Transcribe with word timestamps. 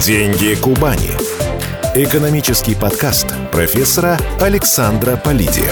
Деньги 0.00 0.54
Кубани. 0.54 1.10
Экономический 1.94 2.74
подкаст 2.74 3.28
профессора 3.50 4.18
Александра 4.38 5.16
Полиди. 5.16 5.64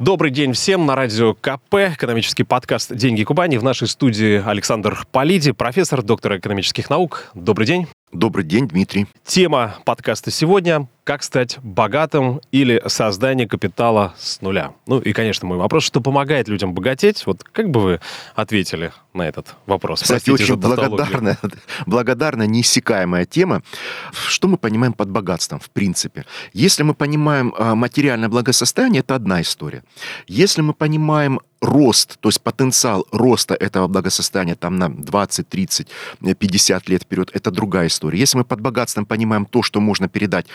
Добрый 0.00 0.30
день 0.30 0.54
всем 0.54 0.86
на 0.86 0.94
радио 0.94 1.34
КП, 1.34 1.74
экономический 1.74 2.44
подкаст 2.44 2.94
«Деньги 2.96 3.24
Кубани». 3.24 3.58
В 3.58 3.62
нашей 3.62 3.88
студии 3.88 4.42
Александр 4.42 5.06
Полиди, 5.12 5.52
профессор, 5.52 6.02
доктор 6.02 6.38
экономических 6.38 6.88
наук. 6.88 7.30
Добрый 7.34 7.66
день. 7.66 7.88
Добрый 8.10 8.44
день, 8.44 8.66
Дмитрий. 8.66 9.06
Тема 9.26 9.74
подкаста 9.84 10.30
сегодня 10.30 10.88
«Как 11.08 11.22
стать 11.22 11.56
богатым» 11.62 12.42
или 12.52 12.82
«Создание 12.86 13.48
капитала 13.48 14.14
с 14.18 14.42
нуля». 14.42 14.74
Ну 14.86 14.98
и, 14.98 15.14
конечно, 15.14 15.48
мой 15.48 15.56
вопрос, 15.56 15.84
что 15.84 16.02
помогает 16.02 16.48
людям 16.48 16.74
богатеть? 16.74 17.24
Вот 17.24 17.42
как 17.44 17.70
бы 17.70 17.80
вы 17.80 18.00
ответили 18.34 18.92
на 19.14 19.26
этот 19.26 19.54
вопрос? 19.64 20.02
Кстати, 20.02 20.26
Простите 20.26 20.52
очень 20.52 20.60
благодарная, 20.60 21.38
благодарная, 21.86 22.46
неиссякаемая 22.46 23.24
тема. 23.24 23.62
Что 24.12 24.48
мы 24.48 24.58
понимаем 24.58 24.92
под 24.92 25.08
богатством, 25.08 25.60
в 25.60 25.70
принципе? 25.70 26.26
Если 26.52 26.82
мы 26.82 26.92
понимаем 26.92 27.54
а, 27.56 27.74
материальное 27.74 28.28
благосостояние, 28.28 29.00
это 29.00 29.14
одна 29.14 29.40
история. 29.40 29.84
Если 30.26 30.60
мы 30.60 30.74
понимаем 30.74 31.40
рост, 31.60 32.18
то 32.20 32.28
есть 32.28 32.40
потенциал 32.40 33.06
роста 33.10 33.54
этого 33.54 33.88
благосостояния 33.88 34.54
там 34.54 34.76
на 34.76 34.88
20, 34.88 35.48
30, 35.48 35.88
50 36.38 36.88
лет 36.88 37.02
вперед, 37.02 37.30
это 37.32 37.50
другая 37.50 37.88
история. 37.88 38.18
Если 38.18 38.38
мы 38.38 38.44
под 38.44 38.60
богатством 38.60 39.06
понимаем 39.06 39.46
то, 39.46 39.62
что 39.62 39.80
можно 39.80 40.08
передать 40.08 40.46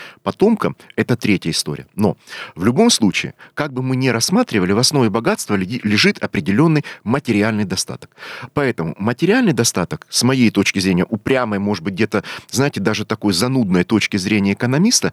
потомкам, 0.44 0.76
это 0.96 1.16
третья 1.16 1.50
история. 1.50 1.86
Но 1.94 2.16
в 2.54 2.64
любом 2.64 2.90
случае, 2.90 3.32
как 3.54 3.72
бы 3.72 3.82
мы 3.82 3.96
ни 3.96 4.08
рассматривали, 4.08 4.72
в 4.72 4.78
основе 4.78 5.08
богатства 5.08 5.56
лежит 5.56 6.18
определенный 6.22 6.84
материальный 7.02 7.64
достаток. 7.64 8.10
Поэтому 8.52 8.94
материальный 8.98 9.54
достаток, 9.54 10.06
с 10.10 10.22
моей 10.22 10.50
точки 10.50 10.80
зрения, 10.80 11.06
упрямой, 11.08 11.58
может 11.58 11.82
быть, 11.82 11.94
где-то, 11.94 12.24
знаете, 12.50 12.80
даже 12.80 13.04
такой 13.04 13.32
занудной 13.32 13.84
точки 13.84 14.18
зрения 14.18 14.52
экономиста, 14.52 15.12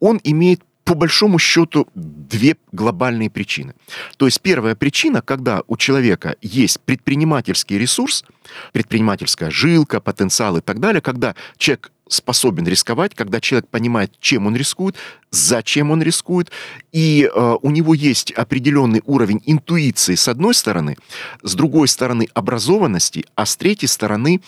он 0.00 0.18
имеет 0.24 0.62
по 0.84 0.94
большому 0.94 1.38
счету 1.38 1.86
две 1.94 2.56
глобальные 2.72 3.28
причины. 3.28 3.74
То 4.16 4.26
есть 4.26 4.40
первая 4.40 4.74
причина, 4.74 5.20
когда 5.20 5.62
у 5.68 5.76
человека 5.76 6.36
есть 6.40 6.80
предпринимательский 6.80 7.78
ресурс, 7.78 8.24
предпринимательская 8.72 9.50
жилка, 9.50 10.00
потенциал 10.00 10.56
и 10.56 10.60
так 10.60 10.80
далее, 10.80 11.00
когда 11.02 11.34
человек 11.58 11.92
способен 12.12 12.66
рисковать, 12.66 13.14
когда 13.14 13.40
человек 13.40 13.68
понимает, 13.68 14.12
чем 14.20 14.46
он 14.46 14.56
рискует, 14.56 14.96
зачем 15.30 15.90
он 15.90 16.02
рискует, 16.02 16.50
и 16.92 17.30
э, 17.32 17.56
у 17.62 17.70
него 17.70 17.94
есть 17.94 18.32
определенный 18.32 19.02
уровень 19.06 19.42
интуиции 19.46 20.14
с 20.14 20.28
одной 20.28 20.54
стороны, 20.54 20.96
с 21.42 21.54
другой 21.54 21.88
стороны 21.88 22.28
образованности, 22.34 23.24
а 23.34 23.46
с 23.46 23.56
третьей 23.56 23.88
стороны 23.88 24.40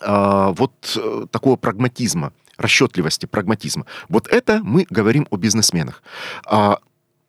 э, 0.00 0.54
вот 0.56 0.96
э, 0.96 1.26
такого 1.30 1.56
прагматизма 1.56 2.32
расчетливости, 2.58 3.26
прагматизма. 3.26 3.86
Вот 4.08 4.28
это 4.28 4.60
мы 4.62 4.86
говорим 4.88 5.26
о 5.30 5.36
бизнесменах. 5.36 6.02
А 6.46 6.78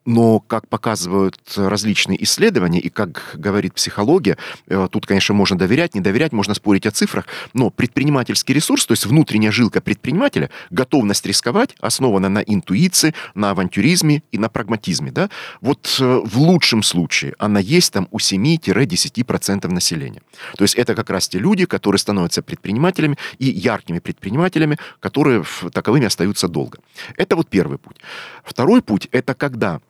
но, 0.04 0.40
как 0.40 0.68
показывают 0.68 1.40
различные 1.56 2.22
исследования, 2.24 2.80
и 2.80 2.88
как 2.88 3.34
говорит 3.34 3.74
психология, 3.74 4.36
э, 4.66 4.88
тут, 4.90 5.06
конечно, 5.06 5.34
можно 5.34 5.56
доверять, 5.56 5.94
не 5.94 6.00
доверять, 6.00 6.32
можно 6.32 6.54
спорить 6.54 6.86
о 6.86 6.90
цифрах, 6.90 7.26
но 7.54 7.70
предпринимательский 7.70 8.54
ресурс, 8.54 8.86
то 8.86 8.92
есть 8.92 9.06
внутренняя 9.06 9.50
жилка 9.50 9.80
предпринимателя, 9.80 10.50
готовность 10.70 11.24
рисковать, 11.26 11.74
основана 11.80 12.28
на 12.28 12.40
интуиции, 12.40 13.14
на 13.34 13.50
авантюризме 13.50 14.22
и 14.30 14.38
на 14.38 14.48
прагматизме. 14.48 15.10
Да? 15.10 15.30
Вот 15.60 15.96
э, 16.00 16.20
в 16.24 16.38
лучшем 16.38 16.82
случае 16.82 17.34
она 17.38 17.60
есть 17.60 17.92
там 17.92 18.08
у 18.10 18.18
7-10% 18.18 19.68
населения. 19.68 20.22
То 20.56 20.64
есть 20.64 20.74
это 20.74 20.94
как 20.94 21.10
раз 21.10 21.28
те 21.28 21.38
люди, 21.38 21.64
которые 21.64 21.98
становятся 21.98 22.42
предпринимателями 22.42 23.16
и 23.38 23.46
яркими 23.46 24.00
предпринимателями, 24.00 24.78
которые 25.00 25.44
таковыми 25.72 26.06
остаются 26.06 26.48
долго. 26.48 26.78
Это 27.16 27.36
вот 27.36 27.48
первый 27.48 27.78
путь. 27.78 27.96
Второй 28.44 28.82
путь– 28.82 29.08
это 29.12 29.34
когда 29.34 29.80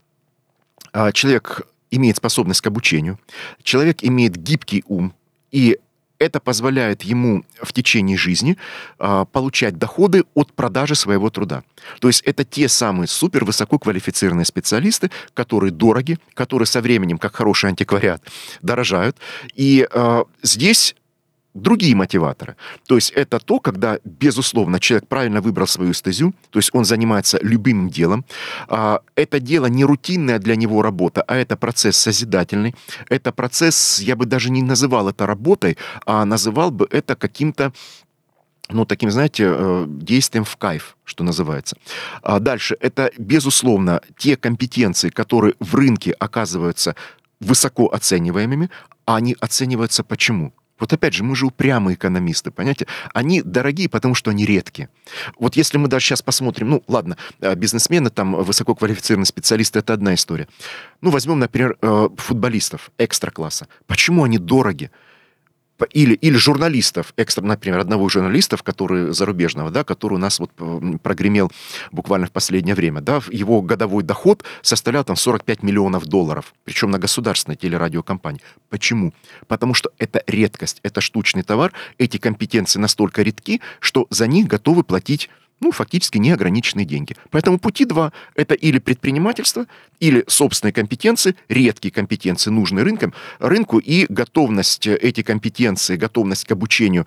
человек 1.12 1.62
имеет 1.91 2.17
способность 2.17 2.61
к 2.61 2.67
обучению, 2.67 3.19
человек 3.62 3.99
имеет 4.03 4.37
гибкий 4.37 4.84
ум, 4.87 5.15
и 5.50 5.78
это 6.19 6.41
позволяет 6.41 7.03
ему 7.03 7.45
в 7.62 7.72
течение 7.72 8.17
жизни 8.17 8.56
э, 8.99 9.25
получать 9.33 9.78
доходы 9.78 10.25
от 10.34 10.53
продажи 10.53 10.94
своего 10.94 11.28
труда. 11.31 11.62
То 12.00 12.09
есть 12.09 12.23
это 12.23 12.44
те 12.44 12.69
самые 12.69 13.09
супер 13.09 13.44
высококвалифицированные 13.44 14.44
специалисты, 14.44 15.11
которые 15.34 15.71
дороги, 15.71 16.19
которые 16.34 16.67
со 16.67 16.81
временем, 16.81 17.19
как 17.19 17.34
хороший 17.34 17.71
антиквариат, 17.71 18.23
дорожают. 18.62 19.17
И 19.55 19.87
э, 19.91 20.25
здесь 20.43 20.94
другие 21.55 21.95
мотиваторы. 21.95 22.57
То 22.87 22.97
есть 22.97 23.11
это 23.11 23.39
то, 23.39 23.61
когда, 23.61 23.99
безусловно, 24.05 24.81
человек 24.81 25.09
правильно 25.09 25.41
выбрал 25.41 25.67
свою 25.67 25.93
стезю, 25.95 26.35
то 26.51 26.59
есть 26.59 26.71
он 26.73 26.85
занимается 26.85 27.39
любимым 27.43 27.89
делом. 27.89 28.25
А, 28.69 29.01
это 29.15 29.41
дело 29.41 29.67
не 29.67 29.85
рутинная 29.85 30.39
для 30.39 30.57
него 30.57 30.83
работа, 30.83 31.23
а 31.23 31.37
это 31.37 31.57
процесс 31.57 31.97
созидательный. 31.97 32.75
Это 33.09 33.33
процесс, 33.33 34.01
я 34.01 34.17
бы 34.17 34.27
даже 34.27 34.51
не 34.51 34.63
называл 34.63 35.09
это 35.09 35.27
работой, 35.27 35.79
а 36.07 36.25
называл 36.25 36.71
бы 36.71 36.89
это 36.91 37.15
каким-то 37.15 37.73
ну, 38.71 38.87
таким, 38.87 39.11
знаете, 39.11 39.45
э, 39.47 39.85
действием 39.87 40.45
в 40.45 40.57
кайф, 40.57 40.97
что 41.05 41.23
называется. 41.23 41.77
А 42.23 42.41
дальше, 42.41 42.77
это, 42.81 43.11
безусловно, 43.19 44.01
те 44.17 44.39
компетенции, 44.39 45.11
которые 45.11 45.55
в 45.61 45.75
рынке 45.75 46.13
оказываются 46.13 46.97
высоко 47.41 47.89
оцениваемыми, 47.89 48.71
а 49.05 49.17
они 49.17 49.37
оцениваются 49.39 50.03
почему? 50.03 50.55
Вот 50.79 50.93
опять 50.93 51.15
же, 51.15 51.23
мы 51.23 51.37
же 51.37 51.47
упрямые 51.47 51.95
экономисты, 51.95 52.51
понимаете? 52.51 52.87
Они 53.12 53.43
дорогие, 53.43 53.89
потому 53.89 54.15
что 54.15 54.31
они 54.31 54.45
редкие. 54.45 54.89
Вот 55.39 55.57
если 55.57 55.79
мы 55.79 55.89
даже 55.89 56.05
сейчас 56.05 56.23
посмотрим, 56.23 56.71
ну, 56.71 56.83
ладно, 56.89 57.17
э, 57.41 57.55
бизнесмены, 57.55 58.11
там, 58.11 58.35
высококвалифицированные 58.35 59.27
специалисты, 59.27 59.79
это 59.79 59.93
одна 59.93 60.15
история. 60.15 60.49
Ну, 61.01 61.11
возьмем, 61.11 61.39
например, 61.39 61.77
э, 61.81 62.09
футболистов 62.17 62.91
экстра-класса. 62.99 63.69
Почему 63.87 64.25
они 64.25 64.39
дороги? 64.39 64.91
Или, 65.93 66.15
или 66.15 66.37
журналистов, 66.37 67.12
экстра, 67.17 67.43
например, 67.43 67.81
одного 67.81 68.07
из 68.07 68.12
журналистов, 68.12 68.62
который 68.62 69.12
зарубежного, 69.12 69.71
да, 69.71 69.85
который 69.85 70.15
у 70.15 70.19
нас 70.19 70.39
вот 70.39 70.51
прогремел 71.03 71.51
буквально 71.93 72.27
в 72.27 72.31
последнее 72.31 72.75
время, 72.75 73.01
да, 73.01 73.21
его 73.31 73.61
годовой 73.62 74.03
доход 74.03 74.45
составлял 74.62 75.05
там 75.05 75.17
45 75.17 75.62
миллионов 75.62 76.07
долларов, 76.07 76.55
причем 76.65 76.91
на 76.91 76.99
государственной 76.99 77.57
телерадиокомпании. 77.57 78.41
Почему? 78.71 79.12
Потому 79.49 79.75
что 79.75 79.91
это 79.99 80.23
редкость, 80.27 80.81
это 80.83 81.01
штучный 81.01 81.43
товар, 81.43 81.73
эти 81.99 82.19
компетенции 82.19 82.79
настолько 82.79 83.23
редки, 83.23 83.61
что 83.81 84.06
за 84.11 84.27
них 84.27 84.47
готовы 84.47 84.85
платить 84.85 85.29
ну, 85.61 85.71
фактически 85.71 86.19
неограниченные 86.19 86.85
деньги. 86.85 87.17
Поэтому 87.31 87.59
пути 87.59 87.85
два– 87.85 88.13
это 88.35 88.55
или 88.55 88.79
предпринимательство, 88.79 89.67
или 90.01 90.25
собственные 90.27 90.73
компетенции, 90.73 91.37
редкие 91.49 91.93
компетенции, 91.93 92.51
нужные 92.51 92.85
рынкам, 92.85 93.15
рынку, 93.39 93.79
и 93.79 94.07
готовность 94.09 94.87
э, 94.87 94.97
эти 94.97 95.23
компетенции, 95.23 95.97
готовность 95.97 96.45
к 96.45 96.53
обучению 96.53 97.07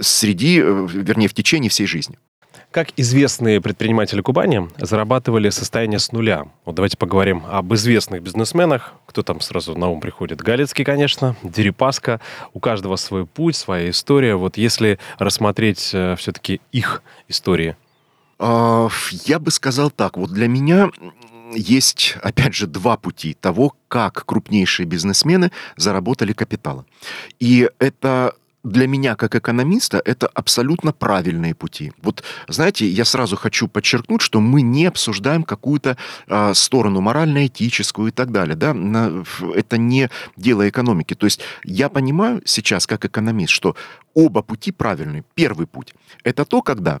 среди, 0.00 0.60
э, 0.60 0.88
вернее, 0.92 1.28
в 1.28 1.34
течение 1.34 1.70
всей 1.70 1.86
жизни. 1.86 2.18
Как 2.70 2.88
известные 2.96 3.60
предприниматели 3.60 4.20
Кубани 4.20 4.68
зарабатывали 4.78 5.50
состояние 5.50 5.98
с 5.98 6.12
нуля? 6.12 6.46
Вот 6.64 6.74
давайте 6.74 6.96
поговорим 6.96 7.44
об 7.48 7.72
известных 7.74 8.22
бизнесменах. 8.22 8.94
Кто 9.06 9.22
там 9.22 9.40
сразу 9.40 9.76
на 9.76 9.88
ум 9.88 10.00
приходит? 10.00 10.40
Галицкий, 10.40 10.84
конечно, 10.84 11.36
Дерипаска. 11.42 12.20
У 12.52 12.60
каждого 12.60 12.96
свой 12.96 13.26
путь, 13.26 13.56
своя 13.56 13.90
история. 13.90 14.34
Вот 14.34 14.56
если 14.56 14.98
рассмотреть 15.18 15.90
э, 15.92 16.16
все-таки 16.16 16.60
их 16.72 17.02
истории. 17.28 17.76
А, 18.38 18.88
я 19.24 19.38
бы 19.38 19.50
сказал 19.50 19.90
так. 19.90 20.16
Вот 20.16 20.30
для 20.30 20.48
меня 20.48 20.90
есть, 21.52 22.16
опять 22.22 22.54
же, 22.54 22.66
два 22.66 22.96
пути 22.96 23.34
того, 23.34 23.74
как 23.88 24.24
крупнейшие 24.26 24.86
бизнесмены 24.86 25.52
заработали 25.76 26.32
капитала. 26.32 26.84
И 27.38 27.68
это 27.78 28.34
для 28.64 28.88
меня, 28.88 29.14
как 29.14 29.34
экономиста, 29.34 30.00
это 30.04 30.26
абсолютно 30.26 30.92
правильные 30.92 31.54
пути. 31.54 31.92
Вот, 32.02 32.24
знаете, 32.48 32.88
я 32.88 33.04
сразу 33.04 33.36
хочу 33.36 33.68
подчеркнуть, 33.68 34.22
что 34.22 34.40
мы 34.40 34.62
не 34.62 34.86
обсуждаем 34.86 35.44
какую-то 35.44 35.96
э, 36.26 36.54
сторону 36.54 37.00
морально-этическую 37.00 38.08
и 38.08 38.10
так 38.10 38.32
далее. 38.32 38.56
Да? 38.56 38.74
Это 39.54 39.76
не 39.76 40.08
дело 40.36 40.68
экономики. 40.68 41.14
То 41.14 41.26
есть 41.26 41.40
я 41.62 41.88
понимаю 41.88 42.42
сейчас, 42.46 42.86
как 42.86 43.04
экономист, 43.04 43.52
что 43.52 43.76
оба 44.14 44.42
пути 44.42 44.72
правильные. 44.72 45.24
Первый 45.34 45.66
путь– 45.66 45.94
это 46.24 46.44
то, 46.44 46.62
когда 46.62 47.00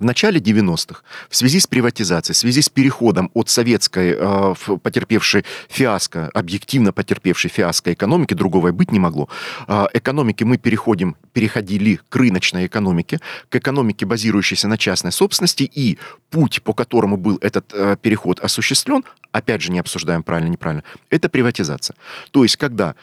в 0.00 0.04
начале 0.04 0.40
90-х 0.40 1.02
в 1.28 1.36
связи 1.36 1.60
с 1.60 1.66
приватизацией, 1.66 2.34
в 2.34 2.38
связи 2.38 2.62
с 2.62 2.68
переходом 2.68 3.30
от 3.34 3.48
советской, 3.48 4.16
э, 4.18 4.54
потерпевшей 4.82 5.44
фиаско, 5.68 6.30
объективно 6.34 6.92
потерпевшей 6.92 7.50
фиаско 7.50 7.92
экономики, 7.92 8.34
другого 8.34 8.68
и 8.68 8.70
быть 8.72 8.90
не 8.90 8.98
могло, 8.98 9.28
э, 9.68 9.86
экономики 9.92 10.44
мы 10.44 10.58
переходим, 10.58 11.16
переходили 11.32 12.00
к 12.08 12.16
рыночной 12.16 12.66
экономике, 12.66 13.20
к 13.48 13.56
экономике, 13.56 14.06
базирующейся 14.06 14.68
на 14.68 14.78
частной 14.78 15.12
собственности, 15.12 15.62
и 15.62 15.98
путь, 16.30 16.62
по 16.62 16.74
которому 16.74 17.16
был 17.16 17.38
этот 17.40 17.72
э, 17.72 17.96
переход 18.00 18.40
осуществлен, 18.40 19.04
опять 19.32 19.62
же, 19.62 19.70
не 19.70 19.78
обсуждаем 19.78 20.22
правильно-неправильно, 20.22 20.82
это 21.10 21.28
приватизация. 21.28 21.96
То 22.32 22.42
есть, 22.42 22.56
когда 22.56 22.94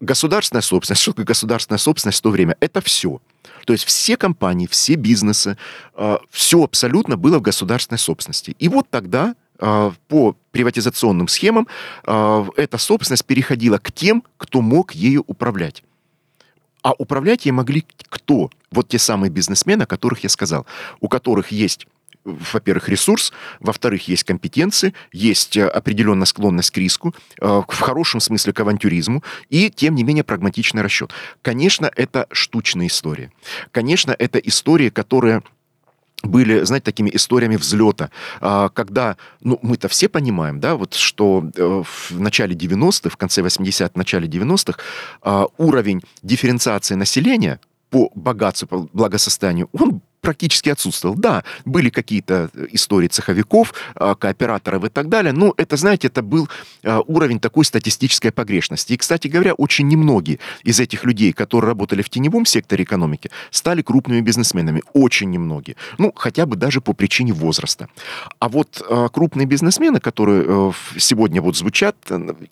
государственная 0.00 0.62
собственность, 0.62 1.02
что 1.02 1.12
такое 1.12 1.26
государственная 1.26 1.78
собственность 1.78 2.18
в 2.18 2.22
то 2.22 2.30
время? 2.30 2.56
Это 2.60 2.80
все. 2.80 3.20
То 3.64 3.72
есть 3.72 3.84
все 3.84 4.16
компании, 4.16 4.66
все 4.66 4.94
бизнесы, 4.94 5.56
э, 5.94 6.18
все 6.30 6.62
абсолютно 6.62 7.16
было 7.16 7.38
в 7.38 7.42
государственной 7.42 7.98
собственности. 7.98 8.56
И 8.58 8.68
вот 8.68 8.88
тогда 8.90 9.34
э, 9.58 9.90
по 10.08 10.36
приватизационным 10.52 11.28
схемам 11.28 11.68
э, 12.06 12.46
эта 12.56 12.78
собственность 12.78 13.24
переходила 13.24 13.78
к 13.78 13.92
тем, 13.92 14.24
кто 14.36 14.60
мог 14.60 14.92
ею 14.92 15.24
управлять. 15.26 15.82
А 16.82 16.92
управлять 16.92 17.44
ей 17.44 17.52
могли 17.52 17.84
кто? 18.08 18.50
Вот 18.70 18.88
те 18.88 18.98
самые 18.98 19.30
бизнесмены, 19.30 19.82
о 19.82 19.86
которых 19.86 20.22
я 20.22 20.28
сказал, 20.28 20.66
у 21.00 21.08
которых 21.08 21.50
есть 21.50 21.86
во-первых, 22.52 22.88
ресурс, 22.88 23.32
во-вторых, 23.60 24.08
есть 24.08 24.24
компетенции, 24.24 24.94
есть 25.12 25.56
э, 25.56 25.66
определенная 25.66 26.26
склонность 26.26 26.70
к 26.70 26.78
риску, 26.78 27.14
э, 27.40 27.46
в 27.46 27.80
хорошем 27.80 28.20
смысле 28.20 28.52
к 28.52 28.60
авантюризму, 28.60 29.22
и, 29.48 29.70
тем 29.70 29.94
не 29.94 30.04
менее, 30.04 30.24
прагматичный 30.24 30.82
расчет. 30.82 31.12
Конечно, 31.42 31.90
это 31.94 32.26
штучная 32.30 32.86
история. 32.86 33.32
Конечно, 33.72 34.14
это 34.18 34.38
история, 34.38 34.90
которая 34.90 35.42
были, 36.22 36.64
знаете, 36.64 36.84
такими 36.84 37.10
историями 37.14 37.56
взлета, 37.56 38.10
а, 38.40 38.68
когда, 38.70 39.16
ну, 39.40 39.58
мы-то 39.62 39.88
все 39.88 40.08
понимаем, 40.08 40.58
да, 40.60 40.74
вот 40.74 40.94
что 40.94 41.44
э, 41.56 41.82
в 41.84 42.20
начале 42.20 42.56
90-х, 42.56 43.10
в 43.10 43.16
конце 43.16 43.40
80-х, 43.40 43.92
начале 43.94 44.26
90-х 44.26 44.80
а, 45.22 45.46
уровень 45.58 46.02
дифференциации 46.22 46.94
населения 46.94 47.60
по 47.90 48.10
богатству, 48.14 48.66
по 48.66 48.88
благосостоянию, 48.92 49.68
он 49.72 50.02
практически 50.20 50.70
отсутствовал. 50.70 51.14
Да, 51.16 51.44
были 51.64 51.90
какие-то 51.90 52.50
э, 52.54 52.66
истории 52.72 53.08
цеховиков, 53.08 53.74
э, 53.94 54.14
кооператоров 54.18 54.84
и 54.84 54.88
так 54.88 55.08
далее, 55.08 55.32
но 55.32 55.54
это, 55.56 55.76
знаете, 55.76 56.08
это 56.08 56.22
был 56.22 56.48
э, 56.82 57.00
уровень 57.06 57.40
такой 57.40 57.64
статистической 57.64 58.32
погрешности. 58.32 58.92
И, 58.92 58.96
кстати 58.96 59.28
говоря, 59.28 59.54
очень 59.54 59.88
немногие 59.88 60.38
из 60.64 60.80
этих 60.80 61.04
людей, 61.04 61.32
которые 61.32 61.68
работали 61.68 62.02
в 62.02 62.10
теневом 62.10 62.46
секторе 62.46 62.84
экономики, 62.84 63.30
стали 63.50 63.82
крупными 63.82 64.20
бизнесменами. 64.20 64.82
Очень 64.92 65.30
немногие. 65.30 65.76
Ну, 65.98 66.12
хотя 66.14 66.46
бы 66.46 66.56
даже 66.56 66.80
по 66.80 66.92
причине 66.92 67.32
возраста. 67.32 67.88
А 68.38 68.48
вот 68.48 68.82
крупные 69.12 69.46
бизнесмены, 69.46 70.00
которые 70.00 70.72
сегодня 70.96 71.40
вот 71.42 71.56
звучат 71.56 71.96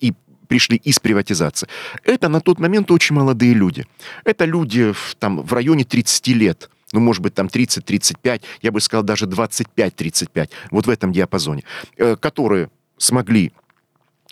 и 0.01 0.15
пришли 0.47 0.77
из 0.77 0.99
приватизации. 0.99 1.69
Это 2.05 2.29
на 2.29 2.41
тот 2.41 2.59
момент 2.59 2.91
очень 2.91 3.17
молодые 3.17 3.55
люди. 3.55 3.87
Это 4.25 4.45
люди 4.45 4.95
там, 5.19 5.43
в 5.43 5.53
районе 5.53 5.85
30 5.85 6.29
лет 6.29 6.71
ну, 6.93 7.01
может 7.01 7.23
быть, 7.23 7.35
там 7.35 7.47
30-35, 7.47 8.43
я 8.63 8.73
бы 8.73 8.81
сказал, 8.81 9.03
даже 9.03 9.27
25-35, 9.27 10.51
вот 10.71 10.87
в 10.87 10.91
этом 10.91 11.13
диапазоне, 11.13 11.65
э, 11.97 12.17
которые 12.17 12.71
смогли 12.97 13.53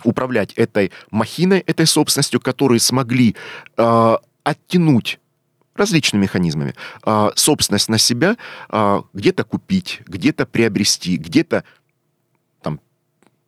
управлять 0.03 0.53
этой 0.55 0.93
махиной, 1.11 1.61
этой 1.61 1.87
собственностью, 1.87 2.41
которые 2.41 2.81
смогли 2.81 3.37
э, 3.77 4.17
оттянуть 4.43 5.19
различными 5.75 6.23
механизмами 6.23 6.75
э, 7.05 7.31
собственность 7.35 7.89
на 7.89 7.99
себя, 7.99 8.37
э, 8.71 9.03
где-то 9.13 9.45
купить, 9.45 10.03
где-то 10.07 10.47
приобрести, 10.47 11.17
где-то 11.17 11.65
там 12.63 12.81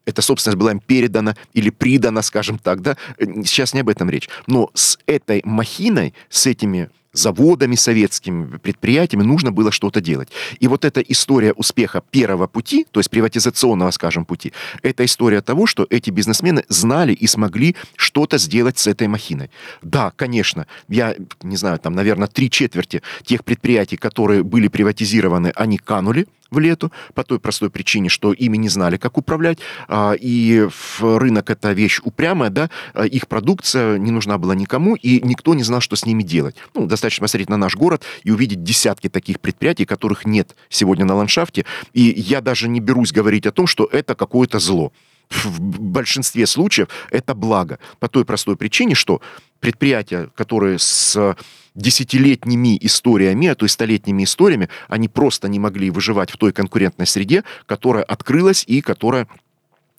эта 0.04 0.22
собственность 0.22 0.58
была 0.58 0.72
им 0.72 0.80
передана 0.80 1.36
или 1.52 1.70
придана, 1.70 2.22
скажем 2.22 2.58
так, 2.58 2.82
да, 2.82 2.96
сейчас 3.18 3.74
не 3.74 3.80
об 3.80 3.88
этом 3.88 4.10
речь. 4.10 4.28
Но 4.46 4.70
с 4.74 4.98
этой 5.06 5.42
махиной, 5.44 6.14
с 6.28 6.46
этими 6.46 6.90
заводами 7.16 7.74
советскими, 7.74 8.58
предприятиями 8.58 9.24
нужно 9.24 9.52
было 9.52 9.72
что-то 9.72 10.00
делать. 10.00 10.28
И 10.60 10.68
вот 10.68 10.84
эта 10.84 11.00
история 11.00 11.52
успеха 11.52 12.02
первого 12.10 12.46
пути, 12.46 12.86
то 12.90 13.00
есть 13.00 13.10
приватизационного, 13.10 13.90
скажем, 13.90 14.24
пути, 14.24 14.52
это 14.82 15.04
история 15.04 15.40
того, 15.40 15.66
что 15.66 15.86
эти 15.90 16.10
бизнесмены 16.10 16.64
знали 16.68 17.12
и 17.12 17.26
смогли 17.26 17.76
что-то 17.96 18.38
сделать 18.38 18.78
с 18.78 18.86
этой 18.86 19.08
махиной. 19.08 19.50
Да, 19.82 20.12
конечно, 20.16 20.66
я 20.88 21.16
не 21.42 21.56
знаю, 21.56 21.78
там, 21.78 21.94
наверное, 21.94 22.28
три 22.28 22.50
четверти 22.50 23.02
тех 23.24 23.44
предприятий, 23.44 23.96
которые 23.96 24.42
были 24.42 24.68
приватизированы, 24.68 25.52
они 25.56 25.78
канули, 25.78 26.26
в 26.50 26.58
лету, 26.58 26.92
по 27.14 27.24
той 27.24 27.38
простой 27.38 27.70
причине, 27.70 28.08
что 28.08 28.32
ими 28.32 28.56
не 28.56 28.68
знали, 28.68 28.96
как 28.96 29.18
управлять, 29.18 29.58
а, 29.88 30.12
и 30.12 30.68
в 30.68 31.18
рынок 31.18 31.50
это 31.50 31.72
вещь 31.72 32.00
упрямая, 32.02 32.50
да, 32.50 32.70
а, 32.94 33.04
их 33.04 33.28
продукция 33.28 33.98
не 33.98 34.10
нужна 34.10 34.38
была 34.38 34.54
никому, 34.54 34.94
и 34.94 35.20
никто 35.26 35.54
не 35.54 35.62
знал, 35.62 35.80
что 35.80 35.96
с 35.96 36.06
ними 36.06 36.22
делать. 36.22 36.56
Ну, 36.74 36.86
достаточно 36.86 37.24
посмотреть 37.24 37.50
на 37.50 37.56
наш 37.56 37.76
город 37.76 38.04
и 38.24 38.30
увидеть 38.30 38.62
десятки 38.62 39.08
таких 39.08 39.40
предприятий, 39.40 39.84
которых 39.84 40.24
нет 40.24 40.54
сегодня 40.68 41.04
на 41.04 41.14
ландшафте, 41.14 41.64
и 41.92 42.02
я 42.02 42.40
даже 42.40 42.68
не 42.68 42.80
берусь 42.80 43.12
говорить 43.12 43.46
о 43.46 43.52
том, 43.52 43.66
что 43.66 43.88
это 43.90 44.14
какое-то 44.14 44.58
зло 44.58 44.92
в 45.30 45.60
большинстве 45.60 46.46
случаев 46.46 46.88
это 47.10 47.34
благо. 47.34 47.78
По 47.98 48.08
той 48.08 48.24
простой 48.24 48.56
причине, 48.56 48.94
что 48.94 49.20
предприятия, 49.60 50.30
которые 50.34 50.78
с 50.78 51.36
десятилетними 51.74 52.78
историями, 52.80 53.48
а 53.48 53.54
то 53.54 53.66
и 53.66 53.68
столетними 53.68 54.24
историями, 54.24 54.68
они 54.88 55.08
просто 55.08 55.48
не 55.48 55.58
могли 55.58 55.90
выживать 55.90 56.30
в 56.30 56.36
той 56.36 56.52
конкурентной 56.52 57.06
среде, 57.06 57.44
которая 57.66 58.02
открылась 58.02 58.64
и 58.66 58.80
которая 58.80 59.28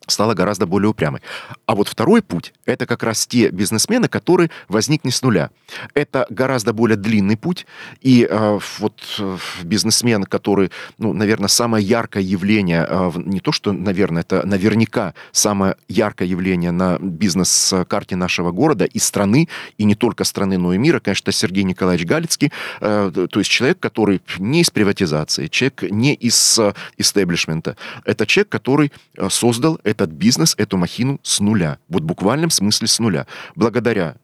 стала 0.07 0.33
гораздо 0.33 0.65
более 0.65 0.89
упрямой. 0.89 1.21
А 1.65 1.75
вот 1.75 1.88
второй 1.88 2.21
путь– 2.21 2.54
это 2.65 2.86
как 2.86 3.04
раз 3.04 3.27
те 3.27 3.50
бизнесмены, 3.50 4.07
которые 4.07 4.50
возникли 4.68 5.09
с 5.09 5.21
нуля. 5.21 5.50
Это 5.94 6.25
гораздо 6.30 6.74
более 6.74 6.98
длинный 6.98 7.38
путь, 7.38 7.65
и 8.01 8.27
э, 8.30 8.59
вот 8.80 9.01
э, 9.19 9.38
бизнесмен, 9.63 10.24
который, 10.24 10.71
ну, 10.98 11.13
наверное, 11.13 11.48
самое 11.48 11.86
яркое 11.86 12.24
явление, 12.24 12.86
э, 12.89 13.12
не 13.15 13.39
то 13.39 13.51
что, 13.51 13.71
наверное, 13.74 14.21
это 14.21 14.45
наверняка 14.45 15.13
самое 15.31 15.75
яркое 15.88 16.27
явление 16.27 16.71
на 16.71 16.98
бизнес-карте 17.00 18.15
нашего 18.15 18.51
города 18.51 18.86
и 18.86 19.00
страны, 19.00 19.48
и 19.77 19.83
не 19.83 19.95
только 19.95 20.24
страны, 20.24 20.57
но 20.57 20.74
и 20.74 20.77
мира, 20.77 21.00
конечно, 21.00 21.31
Сергей 21.31 21.63
Николаевич 21.63 22.07
Галицкий, 22.07 22.51
э, 22.81 23.12
то 23.30 23.39
есть 23.39 23.50
человек, 23.50 23.80
который 23.80 24.21
не 24.39 24.62
из 24.62 24.69
приватизации, 24.69 25.48
человек 25.48 25.83
не 25.83 26.13
из 26.13 26.59
э, 26.59 26.74
истеблишмента, 26.98 27.75
это 28.06 28.25
человек, 28.25 28.50
который 28.50 28.92
э, 29.15 29.30
создал 29.30 29.80
этот 29.97 30.11
бизнес, 30.11 30.53
эту 30.57 30.77
махину 30.77 31.19
с 31.23 31.39
нуля. 31.39 31.79
Вот 31.89 32.03
в 32.03 32.05
буквальном 32.05 32.49
смысле 32.49 32.88
с 32.88 32.99
нуля. 32.99 33.25
Благодаря 33.55 34.15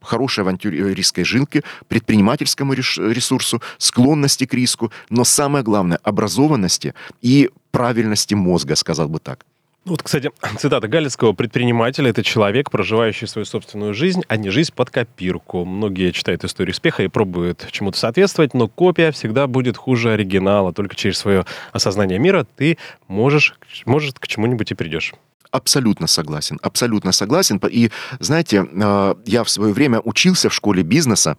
хорошей 0.00 0.42
авантюристской 0.42 1.24
жилке, 1.24 1.62
предпринимательскому 1.88 2.72
ресурсу, 2.72 3.62
склонности 3.78 4.46
к 4.46 4.54
риску, 4.54 4.90
но 5.10 5.24
самое 5.24 5.64
главное, 5.64 5.98
образованности 6.02 6.94
и 7.20 7.50
правильности 7.70 8.34
мозга, 8.34 8.76
сказал 8.76 9.08
бы 9.08 9.18
так. 9.18 9.44
Ну 9.88 9.92
вот, 9.92 10.02
кстати, 10.02 10.30
цитата 10.58 10.86
Галицкого 10.86 11.32
«Предприниматель– 11.32 12.06
это 12.08 12.22
человек, 12.22 12.70
проживающий 12.70 13.26
свою 13.26 13.46
собственную 13.46 13.94
жизнь, 13.94 14.20
а 14.28 14.36
не 14.36 14.50
жизнь 14.50 14.70
под 14.74 14.90
копирку». 14.90 15.64
Многие 15.64 16.10
читают 16.10 16.44
историю 16.44 16.72
успеха 16.72 17.04
и 17.04 17.08
пробуют 17.08 17.66
чему-то 17.70 17.98
соответствовать, 17.98 18.52
но 18.52 18.68
копия 18.68 19.12
всегда 19.12 19.46
будет 19.46 19.78
хуже 19.78 20.12
оригинала. 20.12 20.74
Только 20.74 20.94
через 20.94 21.16
свое 21.16 21.46
осознание 21.72 22.18
мира 22.18 22.46
ты 22.56 22.76
можешь, 23.06 23.54
может, 23.86 24.18
к 24.18 24.28
чему-нибудь 24.28 24.72
и 24.72 24.74
придешь. 24.74 25.14
Абсолютно 25.50 26.06
согласен, 26.06 26.58
абсолютно 26.62 27.12
согласен. 27.12 27.58
И 27.70 27.90
знаете, 28.20 28.66
э, 28.70 29.14
я 29.24 29.44
в 29.44 29.48
свое 29.48 29.72
время 29.72 30.00
учился 30.00 30.50
в 30.50 30.54
школе 30.54 30.82
бизнеса. 30.82 31.38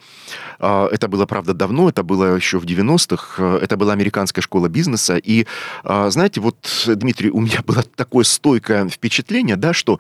Э, 0.60 0.88
это 0.92 1.08
было, 1.08 1.28
правда, 1.28 1.54
давно, 1.54 1.89
это 1.89 2.01
было 2.01 2.36
еще 2.36 2.58
в 2.58 2.66
90-х. 2.66 3.36
Э, 3.38 3.60
это 3.62 3.78
была 3.78 3.94
американская 3.94 4.42
школа 4.42 4.68
бизнеса. 4.68 5.18
И 5.18 5.46
знаете, 5.84 6.42
вот, 6.42 6.86
Дмитрий, 6.88 7.30
у 7.30 7.42
меня 7.42 7.62
было 7.66 7.84
такое 7.84 8.24
стойкое 8.24 8.88
впечатление, 8.89 9.56
да, 9.56 9.74
что 9.74 10.00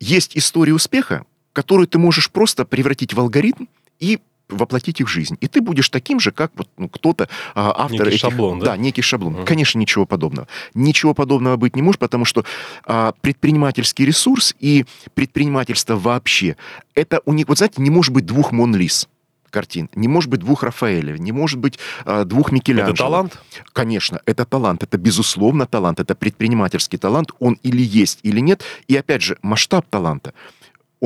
есть 0.00 0.36
история 0.36 0.72
успеха, 0.72 1.24
которую 1.52 1.88
ты 1.88 1.98
можешь 1.98 2.30
просто 2.30 2.64
превратить 2.64 3.12
в 3.14 3.20
алгоритм 3.20 3.64
и 3.98 4.20
воплотить 4.48 5.00
их 5.00 5.08
в 5.08 5.10
жизнь. 5.10 5.36
И 5.40 5.48
ты 5.48 5.60
будешь 5.60 5.88
таким 5.88 6.20
же, 6.20 6.32
как 6.32 6.52
вот 6.56 6.68
ну, 6.76 6.88
кто-то, 6.88 7.28
а, 7.54 7.72
автор 7.84 8.06
некий 8.06 8.08
этих... 8.08 8.20
шаблон, 8.20 8.58
да? 8.60 8.66
Да, 8.66 8.76
некий 8.76 9.02
шаблон. 9.02 9.36
Uh-huh. 9.36 9.44
Конечно, 9.44 9.78
ничего 9.78 10.06
подобного. 10.06 10.48
Ничего 10.74 11.14
подобного 11.14 11.56
быть 11.56 11.76
не 11.76 11.82
может, 11.82 11.98
потому 11.98 12.24
что 12.24 12.44
а, 12.84 13.12
предпринимательский 13.20 14.04
ресурс 14.04 14.54
и 14.60 14.86
предпринимательство 15.14 15.96
вообще, 15.96 16.56
это 16.94 17.20
у 17.24 17.32
них, 17.32 17.48
вот 17.48 17.58
знаете, 17.58 17.82
не 17.82 17.90
может 17.90 18.12
быть 18.12 18.26
двух 18.26 18.52
Монлис 18.52 19.08
картин. 19.56 19.88
Не 19.94 20.06
может 20.06 20.28
быть 20.28 20.40
двух 20.40 20.62
Рафаэля, 20.62 21.16
не 21.16 21.32
может 21.32 21.58
быть 21.58 21.78
э, 22.04 22.24
двух 22.24 22.52
Микеланджело. 22.52 22.92
Это 22.92 22.98
талант? 22.98 23.38
Конечно, 23.72 24.20
это 24.26 24.44
талант, 24.44 24.82
это 24.82 24.98
безусловно 24.98 25.66
талант, 25.66 25.98
это 25.98 26.14
предпринимательский 26.14 26.98
талант, 26.98 27.30
он 27.38 27.58
или 27.62 27.82
есть, 27.82 28.18
или 28.22 28.40
нет. 28.40 28.62
И 28.86 28.94
опять 28.94 29.22
же, 29.22 29.38
масштаб 29.40 29.86
таланта 29.88 30.34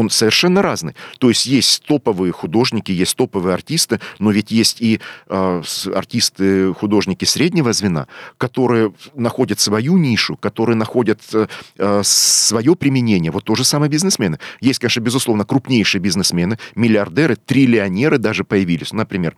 он 0.00 0.11
совершенно 0.11 0.62
разный. 0.62 0.95
То 1.19 1.28
есть 1.28 1.47
есть 1.47 1.85
топовые 1.85 2.33
художники, 2.33 2.90
есть 2.90 3.16
топовые 3.16 3.54
артисты, 3.54 4.00
но 4.19 4.30
ведь 4.30 4.50
есть 4.50 4.80
и 4.80 5.00
э, 5.28 5.62
артисты, 5.95 6.73
художники 6.75 7.26
среднего 7.26 7.73
звена, 7.73 8.07
которые 8.38 8.92
находят 9.14 9.61
свою 9.61 9.99
нишу, 9.99 10.37
которые 10.37 10.76
находят 10.76 11.21
э, 11.35 11.47
э 11.78 12.00
свое 12.02 12.75
применение. 12.75 13.30
Вот 13.30 13.45
то 13.45 13.54
же 13.54 13.64
самое 13.64 13.90
бизнесмены. 13.90 14.38
Есть, 14.61 14.78
конечно, 14.78 15.00
безусловно, 15.00 15.45
крупнейшие 15.45 16.00
бизнесмены, 16.00 16.59
миллиардеры, 16.75 17.37
триллионеры 17.37 18.19
даже 18.19 18.42
появились. 18.45 18.92
Например, 18.92 19.37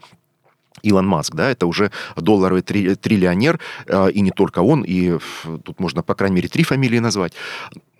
Илон 0.82 1.06
Маск, 1.06 1.34
да, 1.34 1.50
это 1.50 1.66
уже 1.66 1.90
долларовый 2.16 2.62
три, 2.62 2.94
триллионер, 2.94 3.58
э, 3.86 4.10
и 4.12 4.20
не 4.20 4.30
только 4.30 4.60
он, 4.60 4.84
и 4.84 5.18
тут 5.64 5.80
можно, 5.80 6.02
по 6.02 6.14
крайней 6.14 6.36
мере, 6.36 6.48
три 6.48 6.62
фамилии 6.62 7.00
назвать. 7.00 7.32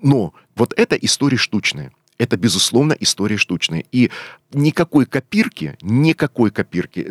Но 0.01 0.33
вот 0.55 0.73
это 0.77 0.95
истории 0.97 1.37
штучные 1.37 1.91
это, 2.23 2.37
безусловно, 2.37 2.97
история 3.01 3.37
штучная. 3.37 3.85
И 3.91 4.11
никакой 4.53 5.07
копирки, 5.07 5.77
никакой 5.83 6.53
копирки, 6.53 7.05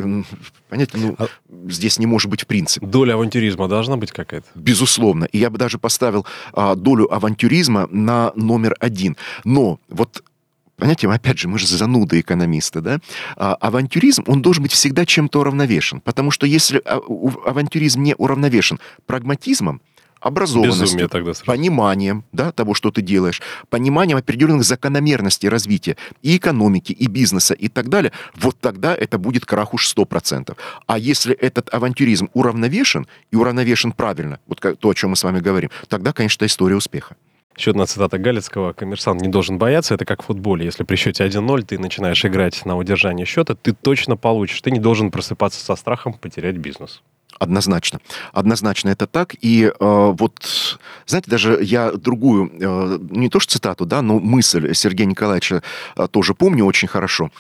понятно, 0.70 1.00
ну, 1.00 1.16
а... 1.18 1.28
здесь 1.70 2.00
не 2.00 2.06
может 2.06 2.30
быть 2.30 2.44
в 2.44 2.48
принципе. 2.48 2.86
Доля 2.86 3.16
авантюризма 3.16 3.68
должна 3.68 3.98
быть 3.98 4.14
какая-то? 4.14 4.48
Безусловно. 4.56 5.26
И 5.26 5.38
я 5.38 5.50
бы 5.50 5.58
даже 5.58 5.80
поставил 5.80 6.26
а, 6.54 6.76
долю 6.76 7.14
авантюризма 7.14 7.88
на 7.92 8.32
номер 8.36 8.76
один. 8.80 9.18
Но 9.44 9.82
вот 9.90 10.24
Понимаете, 10.78 11.08
опять 11.10 11.38
же, 11.38 11.48
мы 11.48 11.60
же 11.60 11.68
зануды 11.68 12.22
экономисты, 12.22 12.82
да? 12.82 13.00
А, 13.36 13.54
авантюризм, 13.54 14.24
он 14.26 14.42
должен 14.42 14.64
быть 14.64 14.72
всегда 14.72 15.06
чем-то 15.06 15.42
уравновешен. 15.42 16.02
Потому 16.02 16.32
что 16.32 16.48
если 16.48 16.82
а, 16.84 17.02
авантюризм 17.46 18.02
не 18.02 18.16
уравновешен 18.16 18.80
прагматизмом, 19.06 19.82
образованностью, 20.22 21.10
тогда 21.10 21.34
пониманием 21.46 22.24
да, 22.32 22.52
того, 22.52 22.74
что 22.74 22.92
ты 22.92 23.02
делаешь, 23.02 23.42
пониманием 23.70 24.18
определенных 24.18 24.64
закономерностей 24.64 25.50
развития 25.50 25.98
и 26.22 26.38
экономики, 26.38 26.94
и 26.94 27.08
бизнеса, 27.08 27.54
и 27.54 27.68
так 27.68 27.90
далее, 27.90 28.12
вот 28.36 28.58
тогда 28.60 28.96
это 28.96 29.18
будет 29.18 29.46
крах 29.46 29.74
уж 29.74 29.94
100%. 29.94 30.56
А 30.88 30.98
если 30.98 31.36
этот 31.36 31.74
авантюризм 31.74 32.30
уравновешен, 32.34 33.08
и 33.32 33.36
уравновешен 33.36 33.92
правильно, 33.92 34.40
вот 34.48 34.60
то, 34.60 34.90
о 34.90 34.94
чем 34.94 35.12
мы 35.12 35.16
с 35.16 35.24
вами 35.24 35.40
говорим, 35.40 35.70
тогда, 35.88 36.14
конечно, 36.14 36.46
история 36.46 36.76
успеха. 36.76 37.16
Еще 37.58 37.72
одна 37.72 37.86
цитата 37.86 38.18
Галицкого. 38.18 38.74
Коммерсант 38.74 39.22
не 39.22 39.28
должен 39.28 39.58
бояться. 39.58 39.94
Это 39.94 40.06
как 40.06 40.24
в 40.24 40.26
футболе. 40.28 40.66
Если 40.66 40.84
при 40.84 40.96
счете 40.96 41.26
1-0 41.26 41.64
ты 41.64 41.78
начинаешь 41.78 42.24
играть 42.26 42.66
на 42.66 42.78
удержание 42.78 43.26
счета, 43.26 43.56
ты 43.56 43.74
точно 43.74 44.16
получишь. 44.16 44.62
Ты 44.62 44.72
не 44.72 44.80
должен 44.80 45.12
просыпаться 45.12 45.64
со 45.64 45.76
страхом 45.76 46.14
потерять 46.14 46.58
бизнес. 46.58 47.02
Однозначно. 47.42 48.00
Однозначно 48.34 48.90
это 48.90 49.08
так. 49.08 49.34
И 49.42 49.64
э, 49.64 49.74
вот, 49.80 50.80
знаете, 51.08 51.32
даже 51.32 51.58
я 51.64 51.92
другую, 51.92 52.52
э, 52.54 53.00
не 53.10 53.30
то 53.30 53.40
что 53.40 53.54
цитату, 53.54 53.88
да, 53.88 54.04
но 54.04 54.20
мысль 54.20 54.76
Сергея 54.76 55.08
Николаевича 55.08 55.64
э, 55.98 56.08
тоже 56.12 56.36
помню 56.36 56.66
очень 56.66 56.88
хорошо. 56.88 57.32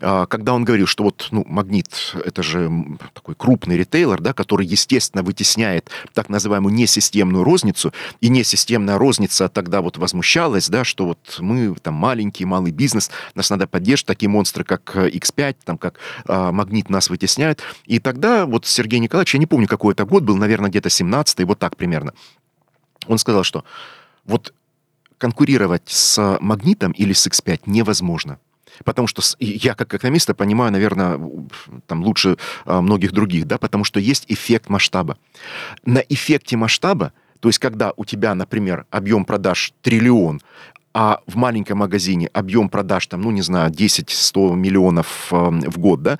А, 0.00 0.26
когда 0.26 0.54
он 0.54 0.64
говорил, 0.64 0.86
что 0.86 1.04
вот, 1.04 1.28
ну, 1.30 1.44
Магнит— 1.46 2.14
это 2.24 2.42
же 2.42 2.70
такой 3.12 3.34
крупный 3.34 3.76
ритейлер, 3.76 4.20
да, 4.20 4.32
который, 4.32 4.66
естественно, 4.66 5.22
вытесняет 5.22 5.90
так 6.12 6.28
называемую 6.28 6.74
несистемную 6.74 7.44
розницу, 7.44 7.92
и 8.20 8.28
несистемная 8.28 8.98
розница 8.98 9.48
тогда 9.48 9.80
вот 9.80 9.98
возмущалась, 9.98 10.68
да, 10.68 10.84
что 10.84 11.06
вот 11.06 11.36
мы 11.38 11.74
там 11.76 11.94
маленький, 11.94 12.44
малый 12.44 12.72
бизнес, 12.72 13.10
нас 13.34 13.50
надо 13.50 13.66
поддерживать, 13.66 14.06
такие 14.06 14.28
монстры, 14.28 14.64
как 14.64 14.96
X5, 14.96 15.56
там, 15.64 15.78
как 15.78 15.98
а, 16.26 16.52
Магнит 16.52 16.90
нас 16.90 17.08
вытесняют. 17.08 17.62
И 17.84 17.98
тогда 17.98 18.46
вот 18.46 18.66
Сергей 18.66 18.98
Николаевич, 18.98 19.34
я 19.34 19.40
не 19.40 19.46
помню, 19.46 19.68
какой 19.68 19.94
это 19.94 20.04
год 20.04 20.24
был, 20.24 20.36
наверное, 20.36 20.70
где-то 20.70 20.88
17-й, 20.88 21.44
вот 21.44 21.58
так 21.58 21.76
примерно, 21.76 22.14
он 23.06 23.18
сказал, 23.18 23.44
что 23.44 23.64
вот 24.24 24.52
конкурировать 25.18 25.84
с 25.86 26.38
Магнитом 26.40 26.92
или 26.92 27.12
с 27.12 27.26
X5 27.26 27.62
невозможно. 27.66 28.38
Потому 28.84 29.06
что 29.06 29.22
я 29.38 29.74
как 29.74 29.94
экономист 29.94 30.34
понимаю, 30.36 30.72
наверное, 30.72 31.20
там 31.86 32.02
лучше 32.02 32.36
а, 32.64 32.80
многих 32.80 33.12
других, 33.12 33.46
да, 33.46 33.58
потому 33.58 33.84
что 33.84 34.00
есть 34.00 34.24
эффект 34.28 34.68
масштаба. 34.68 35.16
На 35.84 35.98
эффекте 35.98 36.56
масштаба, 36.56 37.12
то 37.40 37.48
есть 37.48 37.58
когда 37.58 37.92
у 37.96 38.04
тебя, 38.04 38.34
например, 38.34 38.86
объем 38.90 39.24
продаж 39.24 39.72
триллион, 39.82 40.40
а 40.94 41.20
в 41.26 41.36
маленьком 41.36 41.78
магазине 41.78 42.28
объем 42.32 42.68
продаж, 42.68 43.06
там, 43.08 43.22
ну, 43.22 43.32
не 43.32 43.42
знаю, 43.42 43.70
10-100 43.70 44.54
миллионов 44.54 45.28
э, 45.32 45.36
в 45.36 45.78
год, 45.78 46.02
да, 46.02 46.18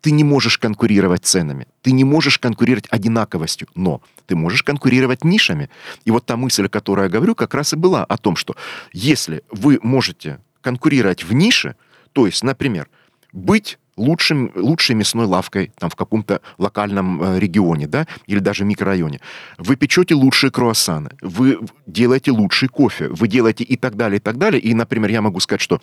ты 0.00 0.12
не 0.12 0.22
можешь 0.22 0.58
конкурировать 0.58 1.24
ценами, 1.24 1.66
ты 1.82 1.92
не 1.92 2.04
можешь 2.04 2.38
конкурировать 2.38 2.86
одинаковостью, 2.90 3.68
но 3.74 4.02
ты 4.26 4.36
можешь 4.36 4.62
конкурировать 4.62 5.24
нишами. 5.24 5.68
И 6.04 6.10
вот 6.10 6.26
та 6.26 6.36
мысль, 6.36 6.66
о 6.66 6.68
которой 6.68 7.04
я 7.04 7.08
говорю, 7.08 7.34
как 7.34 7.54
раз 7.54 7.72
и 7.72 7.76
была 7.76 8.04
о 8.04 8.18
том, 8.18 8.36
что 8.36 8.54
если 8.92 9.42
вы 9.50 9.80
можете 9.82 10.38
конкурировать 10.64 11.22
в 11.22 11.32
нише, 11.32 11.76
то 12.12 12.26
есть, 12.26 12.42
например, 12.42 12.88
быть 13.32 13.78
лучшим, 13.96 14.50
лучшей 14.54 14.96
мясной 14.96 15.26
лавкой 15.26 15.72
там, 15.78 15.90
в 15.90 15.94
каком-то 15.94 16.40
локальном 16.58 17.22
э, 17.22 17.38
регионе, 17.38 17.86
да, 17.86 18.06
или 18.26 18.40
даже 18.40 18.64
микрорайоне. 18.64 19.20
Вы 19.58 19.76
печете 19.76 20.14
лучшие 20.14 20.50
круассаны, 20.50 21.10
вы 21.20 21.58
делаете 21.86 22.32
лучший 22.32 22.68
кофе, 22.68 23.08
вы 23.08 23.28
делаете 23.28 23.62
и 23.62 23.76
так 23.76 23.96
далее, 23.96 24.16
и 24.16 24.20
так 24.20 24.38
далее. 24.38 24.60
И, 24.60 24.74
например, 24.74 25.10
я 25.10 25.22
могу 25.22 25.38
сказать, 25.40 25.60
что 25.60 25.80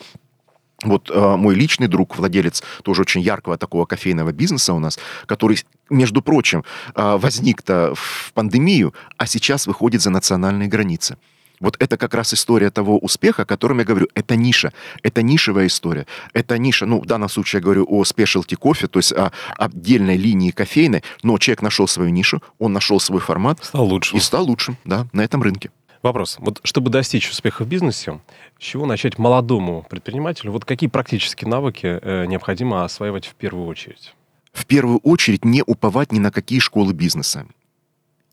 вот 0.84 1.10
э, 1.10 1.36
мой 1.36 1.54
личный 1.54 1.86
друг, 1.88 2.16
владелец 2.18 2.62
тоже 2.82 3.02
очень 3.02 3.20
яркого 3.20 3.56
такого 3.56 3.86
кофейного 3.86 4.32
бизнеса 4.32 4.74
у 4.74 4.78
нас, 4.78 4.98
который, 5.26 5.58
между 5.90 6.22
прочим, 6.22 6.64
э, 6.94 7.16
возник-то 7.16 7.94
в 7.94 8.32
пандемию, 8.34 8.92
а 9.16 9.26
сейчас 9.26 9.66
выходит 9.66 10.02
за 10.02 10.10
национальные 10.10 10.68
границы. 10.68 11.16
Вот 11.62 11.76
это 11.78 11.96
как 11.96 12.12
раз 12.14 12.34
история 12.34 12.70
того 12.70 12.98
успеха, 12.98 13.42
о 13.42 13.44
котором 13.46 13.78
я 13.78 13.84
говорю. 13.84 14.08
Это 14.14 14.36
ниша. 14.36 14.72
Это 15.02 15.22
нишевая 15.22 15.68
история. 15.68 16.06
Это 16.34 16.58
ниша, 16.58 16.86
ну, 16.86 17.00
в 17.00 17.06
данном 17.06 17.28
случае 17.28 17.60
я 17.60 17.64
говорю 17.64 17.86
о 17.88 18.04
спешлти 18.04 18.56
кофе, 18.56 18.88
то 18.88 18.98
есть 18.98 19.12
о 19.12 19.32
отдельной 19.56 20.16
линии 20.16 20.50
кофейной, 20.50 21.04
но 21.22 21.38
человек 21.38 21.62
нашел 21.62 21.86
свою 21.86 22.10
нишу, 22.10 22.42
он 22.58 22.72
нашел 22.72 22.98
свой 22.98 23.20
формат. 23.20 23.64
Стал 23.64 23.86
лучшим. 23.86 24.18
И 24.18 24.20
стал 24.20 24.44
лучшим, 24.44 24.76
да, 24.84 25.06
на 25.12 25.22
этом 25.22 25.42
рынке. 25.42 25.70
Вопрос. 26.02 26.36
Вот 26.40 26.60
чтобы 26.64 26.90
достичь 26.90 27.30
успеха 27.30 27.62
в 27.62 27.68
бизнесе, 27.68 28.20
с 28.58 28.62
чего 28.62 28.86
начать 28.86 29.18
молодому 29.18 29.86
предпринимателю? 29.88 30.50
Вот 30.50 30.64
какие 30.64 30.90
практические 30.90 31.48
навыки 31.48 31.86
э, 32.02 32.26
необходимо 32.26 32.84
осваивать 32.84 33.26
в 33.26 33.34
первую 33.34 33.68
очередь? 33.68 34.14
В 34.52 34.66
первую 34.66 34.98
очередь 34.98 35.44
не 35.44 35.62
уповать 35.64 36.10
ни 36.10 36.18
на 36.18 36.32
какие 36.32 36.58
школы 36.58 36.92
бизнеса 36.92 37.46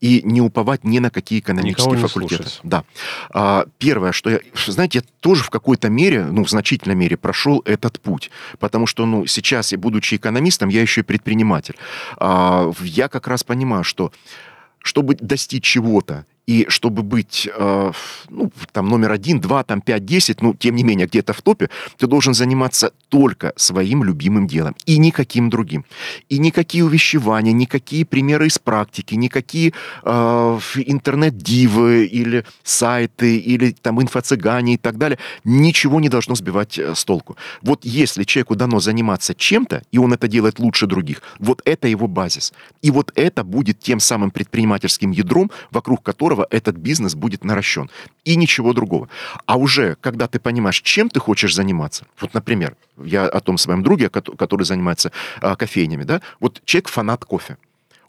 и 0.01 0.21
не 0.23 0.41
уповать 0.41 0.83
ни 0.83 0.99
на 0.99 1.09
какие 1.09 1.39
экономические 1.39 1.91
Никого 1.93 2.07
факультеты. 2.07 2.43
Слушать. 2.43 2.59
Да. 2.63 2.83
А, 3.31 3.65
первое, 3.77 4.11
что 4.11 4.29
я, 4.29 4.39
знаете, 4.67 4.99
я 4.99 5.03
тоже 5.19 5.43
в 5.43 5.49
какой-то 5.49 5.89
мере, 5.89 6.25
ну, 6.25 6.43
в 6.43 6.49
значительной 6.49 6.95
мере 6.95 7.17
прошел 7.17 7.61
этот 7.65 7.99
путь, 7.99 8.31
потому 8.59 8.87
что, 8.87 9.05
ну, 9.05 9.25
сейчас, 9.25 9.71
я, 9.71 9.77
будучи 9.77 10.15
экономистом, 10.15 10.69
я 10.69 10.81
еще 10.81 11.01
и 11.01 11.03
предприниматель. 11.03 11.75
А, 12.17 12.71
я 12.81 13.07
как 13.09 13.27
раз 13.27 13.43
понимаю, 13.43 13.83
что 13.83 14.11
чтобы 14.81 15.15
достичь 15.15 15.65
чего-то 15.65 16.25
и 16.49 16.65
чтобы 16.67 17.03
быть, 17.03 17.47
э, 17.55 17.91
ну, 18.29 18.51
там, 18.71 18.87
номер 18.87 19.11
один, 19.11 19.39
два, 19.39 19.63
там, 19.63 19.81
пять, 19.81 20.03
десять, 20.03 20.41
ну, 20.41 20.55
тем 20.55 20.75
не 20.75 20.83
менее, 20.83 21.05
где-то 21.05 21.31
в 21.33 21.43
топе, 21.43 21.69
ты 21.99 22.07
должен 22.07 22.33
заниматься 22.33 22.91
только 23.09 23.53
своим 23.55 24.03
любимым 24.03 24.47
делом 24.47 24.75
и 24.87 24.97
никаким 24.97 25.51
другим. 25.51 25.85
И 26.27 26.39
никакие 26.39 26.83
увещевания, 26.83 27.53
никакие 27.53 28.03
примеры 28.03 28.47
из 28.47 28.57
практики, 28.57 29.13
никакие 29.13 29.73
э, 30.03 30.59
интернет-дивы 30.87 32.05
или 32.05 32.43
сайты, 32.63 33.37
или 33.37 33.75
там 33.79 34.01
инфо-цыгане 34.01 34.73
и 34.73 34.77
так 34.77 34.97
далее, 34.97 35.19
ничего 35.43 35.99
не 35.99 36.09
должно 36.09 36.33
сбивать 36.33 36.79
э, 36.79 36.95
с 36.95 37.05
толку. 37.05 37.37
Вот 37.61 37.85
если 37.85 38.23
человеку 38.23 38.55
дано 38.55 38.79
заниматься 38.79 39.35
чем-то, 39.35 39.83
и 39.91 39.99
он 39.99 40.13
это 40.13 40.27
делает 40.27 40.57
лучше 40.57 40.87
других, 40.87 41.21
вот 41.37 41.61
это 41.65 41.87
его 41.87 42.07
базис. 42.07 42.53
И 42.81 42.89
вот 42.89 43.11
это 43.13 43.43
будет 43.43 43.79
тем 43.79 43.99
самым 43.99 44.31
предпринимательским 44.31 45.11
ядром, 45.11 45.51
вокруг 45.69 46.01
которого 46.01 46.38
которого 46.39 46.47
этот 46.49 46.77
бизнес 46.77 47.15
будет 47.15 47.43
наращен. 47.43 47.89
И 48.25 48.35
ничего 48.35 48.73
другого. 48.73 49.07
А 49.45 49.55
уже, 49.55 49.95
когда 50.01 50.27
ты 50.27 50.39
понимаешь, 50.39 50.81
чем 50.81 51.09
ты 51.09 51.19
хочешь 51.19 51.55
заниматься, 51.55 52.05
вот, 52.21 52.33
например, 52.33 52.75
я 53.05 53.27
о 53.27 53.39
том 53.39 53.57
своем 53.57 53.83
друге, 53.83 54.09
который 54.09 54.63
занимается 54.63 55.11
а, 55.41 55.55
кофейнями, 55.55 56.05
да, 56.05 56.21
вот 56.39 56.61
человек 56.65 56.89
фанат 56.89 57.25
кофе. 57.25 57.57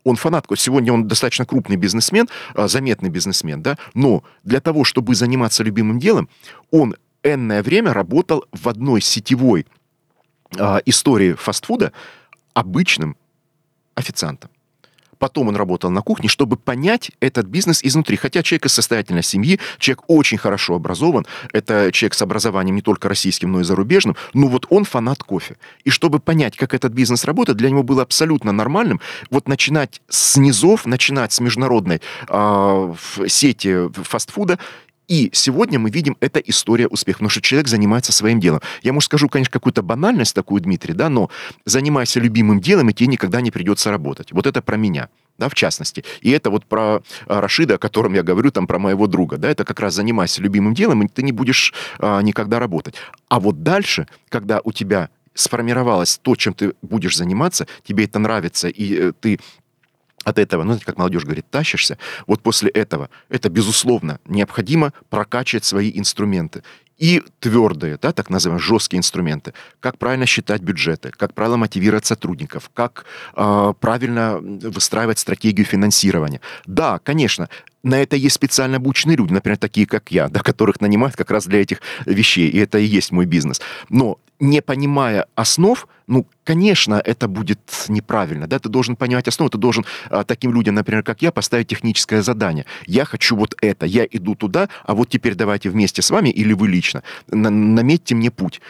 Он 0.05 0.17
фанат, 0.17 0.47
сегодня 0.57 0.93
он 0.93 1.07
достаточно 1.09 1.45
крупный 1.45 1.77
бизнесмен, 1.77 2.29
а, 2.55 2.69
заметный 2.69 3.11
бизнесмен, 3.11 3.63
да, 3.63 3.77
но 3.95 4.23
для 4.45 4.61
того, 4.61 4.85
чтобы 4.85 5.15
заниматься 5.15 5.65
любимым 5.65 5.99
делом, 5.99 6.29
он 6.71 6.95
энное 7.25 7.63
время 7.63 7.93
работал 7.93 8.45
в 8.53 8.69
одной 8.69 9.01
сетевой 9.01 9.67
а, 10.59 10.81
истории 10.87 11.35
фастфуда 11.35 11.93
обычным 12.55 13.15
официантом. 13.95 14.51
Потом 15.21 15.49
он 15.49 15.57
работал 15.57 15.91
на 15.91 16.00
кухне, 16.00 16.29
чтобы 16.29 16.57
понять 16.57 17.12
этот 17.21 17.47
бизнес 17.47 17.85
изнутри. 17.85 18.17
Хотя 18.17 18.43
человек 18.43 18.67
из 18.67 18.73
состоятельной 18.73 19.23
семьи, 19.23 19.61
человек 19.79 20.03
очень 20.09 20.39
хорошо 20.39 20.75
образован, 20.75 21.27
это 21.53 21.93
человек 21.93 22.15
с 22.15 22.23
образованием 22.23 22.75
не 22.75 22.83
только 22.83 23.09
российским, 23.09 23.53
но 23.53 23.61
и 23.61 23.62
зарубежным, 23.65 24.17
но 24.33 24.49
вот 24.49 24.67
он 24.71 24.85
фанат 24.85 25.23
кофе. 25.23 25.57
И 25.85 25.91
чтобы 25.91 26.21
понять, 26.21 26.57
как 26.57 26.73
этот 26.73 26.93
бизнес 26.93 27.25
работает, 27.25 27.59
для 27.59 27.69
него 27.69 27.83
было 27.83 28.03
абсолютно 28.03 28.50
нормальным 28.50 28.99
вот 29.29 29.47
начинать 29.47 30.00
с 30.09 30.39
низов, 30.39 30.87
начинать 30.87 31.33
с 31.33 31.41
международной 31.41 32.00
э, 32.27 32.95
сети 33.27 33.93
фастфуда 34.03 34.59
и 35.11 35.29
сегодня 35.33 35.81
мы 35.81 35.90
видим, 35.90 36.17
это 36.21 36.38
история 36.38 36.87
успеха, 36.87 37.19
потому 37.19 37.31
что 37.31 37.43
человек 37.43 37.67
занимается 37.67 38.12
своим 38.12 38.38
делом. 38.38 38.61
Я, 38.83 38.93
может, 38.93 39.07
скажу, 39.07 39.29
конечно, 39.29 39.50
какую-то 39.50 39.83
банальность 39.83 40.37
такую, 40.37 40.62
Дмитрий, 40.62 40.95
да, 40.95 41.09
но 41.09 41.31
занимайся 41.64 42.21
любимым 42.21 42.61
делом, 42.61 42.90
и 42.90 42.93
тебе 42.93 43.09
никогда 43.09 43.40
не 43.40 43.50
придется 43.50 43.90
работать. 43.90 44.31
Вот 44.31 44.47
это 44.47 44.62
про 44.62 44.76
меня 44.76 45.09
да, 45.37 45.49
в 45.49 45.55
частности. 45.55 46.05
И 46.21 46.31
это 46.31 46.50
вот 46.50 46.67
про 46.67 47.02
а, 47.26 47.40
Рашида, 47.40 47.76
о 47.76 47.79
котором 47.79 48.12
я 48.12 48.23
говорю, 48.23 48.50
там, 48.50 48.67
про 48.67 48.79
моего 48.79 49.07
друга, 49.07 49.38
да, 49.38 49.49
это 49.49 49.64
как 49.64 49.81
раз 49.81 49.95
занимайся 49.95 50.43
любимым 50.43 50.75
делом, 50.75 51.02
и 51.02 51.09
ты 51.09 51.23
не 51.23 51.33
будешь 51.33 51.73
а, 51.99 52.21
никогда 52.21 52.59
работать. 52.59 52.95
А 53.29 53.40
вот 53.40 53.62
дальше, 53.62 54.07
когда 54.29 54.61
у 54.62 54.71
тебя 54.71 55.09
сформировалось 55.35 56.19
то, 56.19 56.37
чем 56.37 56.52
ты 56.52 56.75
будешь 56.83 57.17
заниматься, 57.17 57.67
тебе 57.85 58.05
это 58.05 58.19
нравится, 58.19 58.69
и 58.69 58.95
э, 58.95 59.12
ты 59.19 59.40
от 60.25 60.39
этого, 60.39 60.65
ну, 60.65 60.79
как 60.85 60.99
молодежь 60.99 61.25
говорит, 61.25 61.47
тащишься, 61.50 61.97
вот 62.27 62.43
после 62.43 62.71
этого 62.71 63.09
это, 63.29 63.49
безусловно, 63.49 64.19
необходимо 64.27 64.93
прокачивать 65.09 65.65
свои 65.65 65.91
инструменты. 65.95 66.62
и 67.00 67.23
твердые, 67.41 67.99
да, 68.00 68.12
так 68.12 68.29
называемые 68.29 68.62
жесткие 68.62 68.99
инструменты, 68.99 69.55
как 69.81 69.97
правильно 69.97 70.27
считать 70.27 70.61
бюджеты, 70.61 71.11
как 71.11 71.33
правильно 71.33 71.57
мотивировать 71.57 72.05
сотрудников, 72.05 72.71
как 72.75 73.07
э, 73.35 73.73
правильно 73.81 74.39
выстраивать 74.39 75.19
стратегию 75.19 75.67
финансирования. 75.67 76.43
Да, 76.67 76.99
конечно, 76.99 77.49
на 77.83 78.01
это 78.01 78.17
есть 78.17 78.35
специально 78.35 78.77
обученные 78.77 79.17
люди, 79.17 79.33
например, 79.33 79.59
такие, 79.59 79.87
как 79.87 80.11
я, 80.11 80.29
да, 80.29 80.41
которых 80.41 80.81
нанимают 80.81 81.17
как 81.17 81.31
раз 81.31 81.47
для 81.47 81.63
этих 81.63 81.81
вещей, 82.07 82.49
и 82.49 82.59
это 82.59 82.79
и 82.79 82.85
есть 82.85 83.13
мой 83.13 83.27
бизнес. 83.27 83.61
Но 83.89 84.19
не 84.41 84.63
понимая 84.63 85.27
основ, 85.35 85.87
ну, 86.07 86.27
конечно, 86.45 87.01
это 87.05 87.29
будет 87.29 87.61
неправильно, 87.89 88.47
да, 88.47 88.59
ты 88.59 88.69
должен 88.69 88.97
понимать 88.97 89.29
основу, 89.29 89.51
ты 89.51 89.59
должен 89.59 89.85
а, 90.09 90.25
таким 90.25 90.53
людям, 90.53 90.75
например, 90.75 91.03
как 91.03 91.23
я, 91.23 91.31
поставить 91.31 91.69
техническое 91.69 92.23
задание. 92.23 92.65
Я 92.87 93.05
хочу 93.05 93.37
вот 93.37 93.55
это, 93.61 93.87
я 93.87 94.07
иду 94.11 94.35
туда, 94.35 94.69
а 94.85 94.95
вот 94.95 95.09
теперь 95.09 95.35
давайте 95.35 95.71
вместе 95.71 96.03
с 96.03 96.11
вами 96.11 96.31
или 96.31 96.53
вы 96.53 96.69
лично 96.69 97.03
наметьте 97.29 98.15
мне 98.15 98.31
путь. 98.31 98.61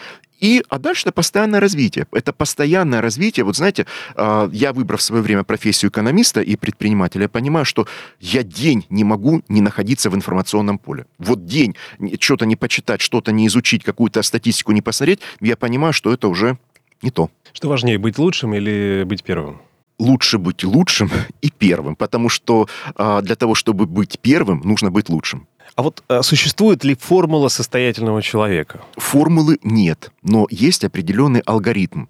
И, 0.40 0.62
а 0.68 0.78
дальше 0.78 1.02
это 1.02 1.12
постоянное 1.12 1.61
развитие. 1.61 2.06
Это 2.12 2.32
постоянное 2.32 3.00
развитие. 3.00 3.44
Вот 3.44 3.56
знаете, 3.56 3.87
а, 4.16 4.49
я, 4.52 4.73
выбрав 4.73 5.00
в 5.00 5.02
свое 5.02 5.23
время 5.23 5.44
профессию 5.44 5.90
экономиста 5.90 6.40
и 6.40 6.56
предпринимателя, 6.56 7.23
я 7.23 7.28
понимаю, 7.28 7.64
что 7.64 7.87
я 8.20 8.42
день 8.42 8.87
не 8.90 9.04
могу 9.04 9.42
не 9.49 9.61
находиться 9.61 10.11
в 10.11 10.14
информационном 10.14 10.78
поле. 10.78 11.06
Вот 11.18 11.44
день 11.44 11.76
что-то 12.18 12.47
не 12.47 12.56
почитать, 12.56 13.00
что-то 13.00 13.32
не 13.32 13.47
изучить, 13.47 13.85
какую-то 13.85 14.23
статистику 14.23 14.73
не 14.73 14.82
посмотреть, 14.82 15.20
я 15.40 15.56
понимаю, 15.56 15.92
что 15.92 16.12
это 16.12 16.28
уже 16.28 16.59
не 17.02 17.11
то. 17.11 17.30
Что 17.52 17.68
важнее, 17.68 17.99
быть 17.99 18.18
лучшим 18.18 18.54
или 18.54 19.04
быть 19.06 19.23
первым? 19.23 19.61
лучше 20.00 20.38
быть 20.38 20.64
лучшим 20.64 21.11
и 21.42 21.50
первым, 21.50 21.94
потому 21.94 22.28
что 22.28 22.66
а, 22.97 23.20
для 23.20 23.37
того, 23.37 23.54
чтобы 23.54 23.87
быть 23.87 24.18
первым, 24.18 24.62
нужно 24.64 24.90
быть 24.90 25.09
лучшим. 25.09 25.47
А 25.77 25.83
вот 25.83 26.03
а 26.09 26.23
существует 26.23 26.85
ли 26.85 26.95
формула 26.95 27.49
состоятельного 27.49 28.23
человека? 28.23 28.81
Формулы 28.97 29.59
нет, 29.62 30.11
но 30.23 30.47
есть 30.50 30.85
определенный 30.85 31.41
алгоритм. 31.41 32.07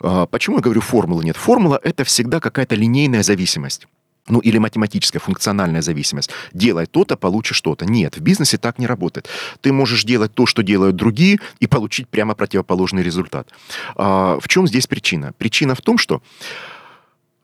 А, 0.00 0.26
почему 0.26 0.56
я 0.56 0.62
говорю 0.62 0.80
формулы 0.80 1.24
нет? 1.24 1.36
Формула— 1.36 1.80
это 1.82 2.04
всегда 2.04 2.40
какая-то 2.40 2.74
линейная 2.74 3.22
зависимость 3.22 3.86
ну 4.28 4.38
или 4.38 4.58
математическая 4.58 5.20
функциональная 5.20 5.82
зависимость. 5.82 6.30
Делай 6.52 6.86
то-то, 6.86 7.16
получишь 7.16 7.56
что-то. 7.56 7.86
Нет, 7.86 8.16
в 8.16 8.20
бизнесе 8.20 8.56
так 8.56 8.78
не 8.78 8.86
работает. 8.86 9.28
Ты 9.60 9.72
можешь 9.72 10.04
делать 10.04 10.32
то, 10.32 10.46
что 10.46 10.62
делают 10.62 10.96
другие, 10.96 11.40
и 11.60 11.66
получить 11.66 12.08
прямо 12.08 12.34
противоположный 12.34 13.02
результат. 13.02 13.48
А, 13.96 14.38
в 14.40 14.48
чем 14.48 14.66
здесь 14.66 14.86
причина? 14.86 15.32
Причина 15.38 15.74
в 15.74 15.80
том, 15.80 15.98
что 15.98 16.22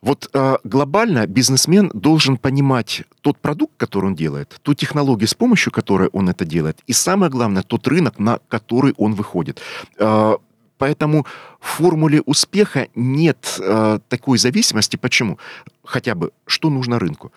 вот 0.01 0.31
э, 0.33 0.57
глобально 0.65 1.27
бизнесмен 1.27 1.91
должен 1.95 2.37
понимать 2.37 3.03
тот 3.21 3.39
продукт, 3.39 3.75
который 3.77 4.07
он 4.07 4.15
делает, 4.15 4.59
ту 4.63 4.75
технологию, 4.75 5.29
с 5.29 5.35
помощью 5.35 5.73
которой 5.73 6.09
он 6.13 6.29
это 6.29 6.45
делает, 6.45 6.79
и 6.87 6.93
самое 6.93 7.31
главное, 7.31 7.63
тот 7.63 7.87
рынок, 7.89 8.19
на 8.19 8.39
который 8.49 8.95
он 8.97 9.15
выходит. 9.15 9.61
Э, 9.99 10.37
поэтому 10.79 11.27
в 11.61 11.67
формуле 11.67 12.23
успеха 12.23 12.89
нет 12.95 13.59
э, 13.61 13.99
такой 14.09 14.39
зависимости. 14.39 14.97
Почему? 14.97 15.39
Хотя 15.85 16.15
бы, 16.15 16.31
что 16.47 16.71
нужно 16.71 16.99
рынку? 16.99 17.33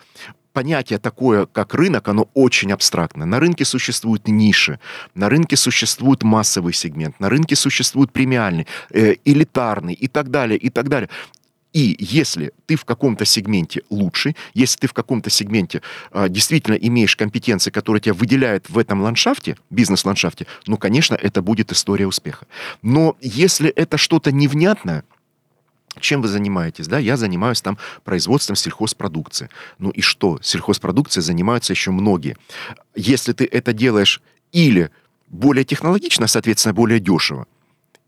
понятие 0.52 0.98
такое, 0.98 1.46
как 1.46 1.74
рынок, 1.74 2.08
оно 2.08 2.28
очень 2.34 2.72
абстрактно. 2.72 3.26
На 3.26 3.40
рынке 3.40 3.64
существуют 3.64 4.28
ниши, 4.28 4.78
на 5.14 5.28
рынке 5.28 5.56
существует 5.56 6.22
массовый 6.22 6.72
сегмент, 6.72 7.18
на 7.20 7.28
рынке 7.28 7.56
существует 7.56 8.12
премиальный, 8.12 8.66
э, 8.90 9.14
элитарный 9.24 9.94
и 9.94 10.08
так 10.08 10.30
далее, 10.30 10.58
и 10.58 10.70
так 10.70 10.88
далее. 10.88 11.08
И 11.72 11.96
если 11.98 12.52
ты 12.66 12.76
в 12.76 12.84
каком-то 12.84 13.24
сегменте 13.24 13.82
лучший, 13.88 14.36
если 14.52 14.78
ты 14.80 14.86
в 14.86 14.92
каком-то 14.92 15.30
сегменте 15.30 15.82
э, 16.12 16.28
действительно 16.28 16.74
имеешь 16.74 17.16
компетенции, 17.16 17.70
которые 17.70 18.02
тебя 18.02 18.14
выделяют 18.14 18.68
в 18.68 18.76
этом 18.78 19.00
ландшафте, 19.00 19.56
бизнес-ландшафте, 19.70 20.46
ну, 20.66 20.76
конечно, 20.76 21.14
это 21.14 21.40
будет 21.40 21.72
история 21.72 22.06
успеха. 22.06 22.46
Но 22.82 23.16
если 23.20 23.70
это 23.70 23.96
что-то 23.96 24.32
невнятное, 24.32 25.04
чем 26.00 26.22
вы 26.22 26.28
занимаетесь? 26.28 26.88
Да, 26.88 26.98
я 26.98 27.16
занимаюсь 27.16 27.60
там 27.60 27.78
производством 28.04 28.56
сельхозпродукции. 28.56 29.50
Ну 29.78 29.90
и 29.90 30.00
что? 30.00 30.38
Сельхозпродукцией 30.42 31.22
занимаются 31.22 31.72
еще 31.72 31.90
многие. 31.90 32.36
Если 32.94 33.32
ты 33.32 33.44
это 33.44 33.72
делаешь 33.72 34.22
или 34.52 34.90
более 35.28 35.64
технологично, 35.64 36.26
соответственно, 36.26 36.74
более 36.74 36.98
дешево, 36.98 37.46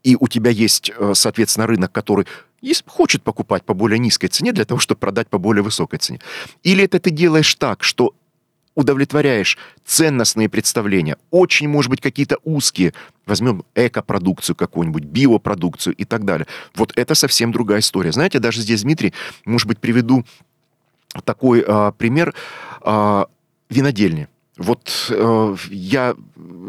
и 0.02 0.16
у 0.20 0.28
тебя 0.28 0.50
есть, 0.50 0.92
э, 0.96 1.12
соответственно, 1.14 1.66
рынок, 1.66 1.90
который 1.90 2.26
есть, 2.64 2.84
хочет 2.86 3.22
покупать 3.22 3.64
по 3.64 3.74
более 3.74 3.98
низкой 3.98 4.28
цене 4.28 4.52
для 4.52 4.64
того, 4.64 4.80
чтобы 4.80 4.98
продать 4.98 5.28
по 5.28 5.38
более 5.38 5.62
высокой 5.62 5.98
цене. 5.98 6.20
Или 6.62 6.84
это 6.84 6.98
ты 6.98 7.10
делаешь 7.10 7.54
так, 7.54 7.84
что 7.84 8.14
удовлетворяешь 8.74 9.56
ценностные 9.84 10.48
представления, 10.48 11.16
очень, 11.30 11.68
может 11.68 11.90
быть, 11.90 12.00
какие-то 12.00 12.38
узкие, 12.44 12.92
возьмем 13.26 13.64
экопродукцию 13.74 14.56
какую-нибудь, 14.56 15.04
биопродукцию 15.04 15.94
и 15.94 16.04
так 16.04 16.24
далее. 16.24 16.46
Вот 16.74 16.92
это 16.96 17.14
совсем 17.14 17.52
другая 17.52 17.80
история. 17.80 18.12
Знаете, 18.12 18.38
даже 18.38 18.60
здесь, 18.60 18.82
Дмитрий, 18.82 19.14
может 19.44 19.68
быть, 19.68 19.78
приведу 19.78 20.24
такой 21.24 21.64
а, 21.66 21.92
пример 21.92 22.34
а, 22.80 23.28
винодельни. 23.70 24.28
Вот 24.56 25.08
э, 25.10 25.56
я 25.70 26.14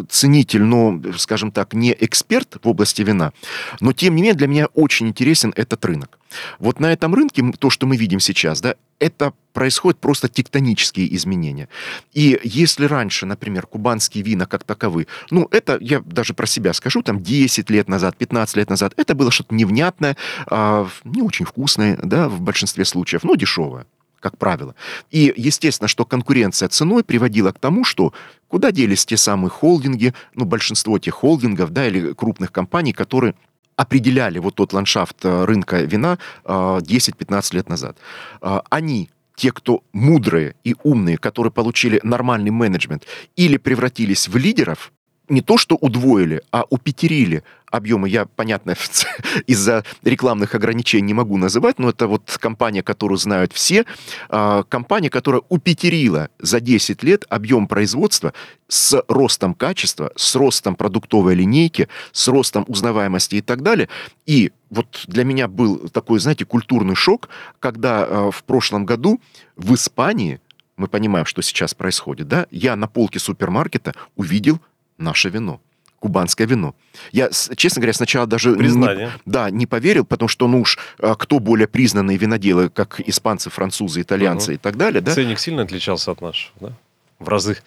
ценитель, 0.10 0.64
но, 0.64 1.00
скажем 1.18 1.52
так, 1.52 1.74
не 1.74 1.96
эксперт 2.00 2.58
в 2.64 2.68
области 2.68 3.04
вина, 3.04 3.32
но 3.80 3.94
тем 3.94 4.16
не 4.16 4.24
менее 4.24 4.34
для 4.36 4.48
меня 4.48 4.66
очень 4.74 5.08
интересен 5.08 5.54
этот 5.56 5.86
рынок. 5.86 6.18
Вот 6.58 6.80
на 6.80 6.92
этом 6.92 7.14
рынке 7.14 7.44
то, 7.60 7.70
что 7.70 7.86
мы 7.86 7.96
видим 7.96 8.20
сейчас, 8.20 8.60
да, 8.60 8.76
это 9.00 9.34
происходят 9.54 10.00
просто 10.00 10.28
тектонические 10.28 11.14
изменения. 11.16 11.70
И 12.12 12.40
если 12.44 12.86
раньше, 12.86 13.28
например, 13.28 13.68
кубанские 13.68 14.24
вина 14.24 14.48
как 14.48 14.64
таковы, 14.64 15.06
ну, 15.30 15.48
это, 15.52 15.78
я 15.80 16.00
даже 16.00 16.34
про 16.34 16.48
себя 16.48 16.74
скажу, 16.74 17.04
там 17.04 17.22
10 17.22 17.70
лет 17.70 17.88
назад, 17.88 18.18
15 18.18 18.58
лет 18.58 18.70
назад, 18.70 18.94
это 18.98 19.14
было 19.14 19.30
что-то 19.30 19.54
невнятное, 19.54 20.18
э, 20.50 20.88
не 21.04 21.22
очень 21.22 21.46
вкусное, 21.46 22.00
да, 22.02 22.30
в 22.30 22.42
большинстве 22.42 22.84
случаев, 22.84 23.24
но 23.24 23.36
дешевое 23.36 23.86
как 24.26 24.40
правило. 24.40 24.74
И 25.12 25.32
естественно, 25.38 25.88
что 25.88 26.04
конкуренция 26.04 26.68
ценой 26.68 27.04
приводила 27.04 27.52
к 27.52 27.60
тому, 27.60 27.84
что 27.84 28.12
куда 28.48 28.72
делись 28.72 29.06
те 29.06 29.18
самые 29.18 29.52
холдинги, 29.52 30.16
ну, 30.34 30.46
большинство 30.46 30.98
тех 30.98 31.14
холдингов, 31.14 31.70
да, 31.70 31.88
или 31.88 32.12
крупных 32.14 32.52
компаний, 32.52 32.92
которые 32.92 33.36
определяли 33.76 34.40
вот 34.40 34.56
тот 34.56 34.74
ландшафт 34.74 35.24
э, 35.26 35.46
рынка 35.46 35.84
вина 35.84 36.18
10-15 36.44 37.50
э, 37.52 37.56
лет 37.56 37.70
назад. 37.70 37.98
Э, 38.42 38.62
они 38.72 39.12
те, 39.36 39.52
кто 39.52 39.84
мудрые 39.94 40.56
и 40.64 40.76
умные, 40.82 41.20
которые 41.20 41.52
получили 41.52 42.00
нормальный 42.02 42.50
менеджмент, 42.50 43.06
или 43.36 43.58
превратились 43.58 44.28
в 44.28 44.38
лидеров, 44.38 44.92
не 45.30 45.42
то 45.42 45.58
что 45.58 45.76
удвоили, 45.76 46.42
а 46.52 46.66
упетерили 46.70 47.44
объемы. 47.76 48.10
Я, 48.10 48.26
понятно, 48.26 48.76
из-за 49.48 49.84
рекламных 50.04 50.56
ограничений 50.56 51.08
не 51.08 51.14
могу 51.14 51.38
называть, 51.38 51.80
но 51.80 51.90
это 51.90 52.08
вот 52.08 52.38
компания, 52.40 52.84
которую 52.84 53.18
знают 53.18 53.54
все. 53.54 53.86
А, 54.30 54.64
компания, 54.64 55.10
которая 55.10 55.42
упетерила 55.50 56.30
за 56.40 56.60
10 56.60 57.04
лет 57.04 57.26
объем 57.30 57.68
производства 57.68 58.34
с 58.68 59.04
ростом 59.08 59.54
качества, 59.54 60.12
с 60.16 60.36
ростом 60.36 60.76
продуктовой 60.76 61.36
линейки, 61.36 61.88
с 62.12 62.28
ростом 62.28 62.66
узнаваемости 62.68 63.36
и 63.36 63.42
так 63.42 63.62
далее. 63.62 63.90
И 64.26 64.52
вот 64.70 65.06
для 65.08 65.24
меня 65.24 65.48
был 65.48 65.90
такой, 65.90 66.20
знаете, 66.20 66.46
культурный 66.46 66.96
шок, 66.96 67.30
когда 67.60 68.06
а, 68.06 68.32
в 68.32 68.44
прошлом 68.44 68.86
году 68.86 69.20
в 69.56 69.74
Испании, 69.76 70.40
мы 70.78 70.88
понимаем, 70.88 71.26
что 71.26 71.42
сейчас 71.42 71.74
происходит, 71.74 72.28
да, 72.28 72.48
я 72.52 72.76
на 72.76 72.88
полке 72.88 73.20
супермаркета 73.20 73.94
увидел 74.16 74.60
наше 74.98 75.30
вино 75.30 75.62
кубанское 76.06 76.46
вино. 76.46 76.76
Я, 77.12 77.30
честно 77.56 77.80
говоря, 77.80 77.94
сначала 77.94 78.28
даже 78.28 78.56
Признание. 78.56 79.08
не, 79.26 79.32
да, 79.32 79.50
не 79.50 79.66
поверил, 79.66 80.06
потому 80.06 80.30
что, 80.30 80.48
ну 80.48 80.62
уж, 80.62 80.78
а, 81.00 81.16
кто 81.16 81.40
более 81.40 81.68
признанные 81.68 82.18
виноделы, 82.18 82.70
как 82.70 83.00
испанцы, 83.00 83.50
французы, 83.50 84.02
итальянцы 84.02 84.52
угу. 84.52 84.56
и 84.56 84.58
так 84.58 84.78
далее, 84.78 85.02
да? 85.02 85.16
Ценник 85.16 85.40
сильно 85.40 85.64
отличался 85.64 86.12
от 86.12 86.22
нашего, 86.22 86.54
да? 86.60 86.74
В 87.18 87.28
разы. 87.28 87.58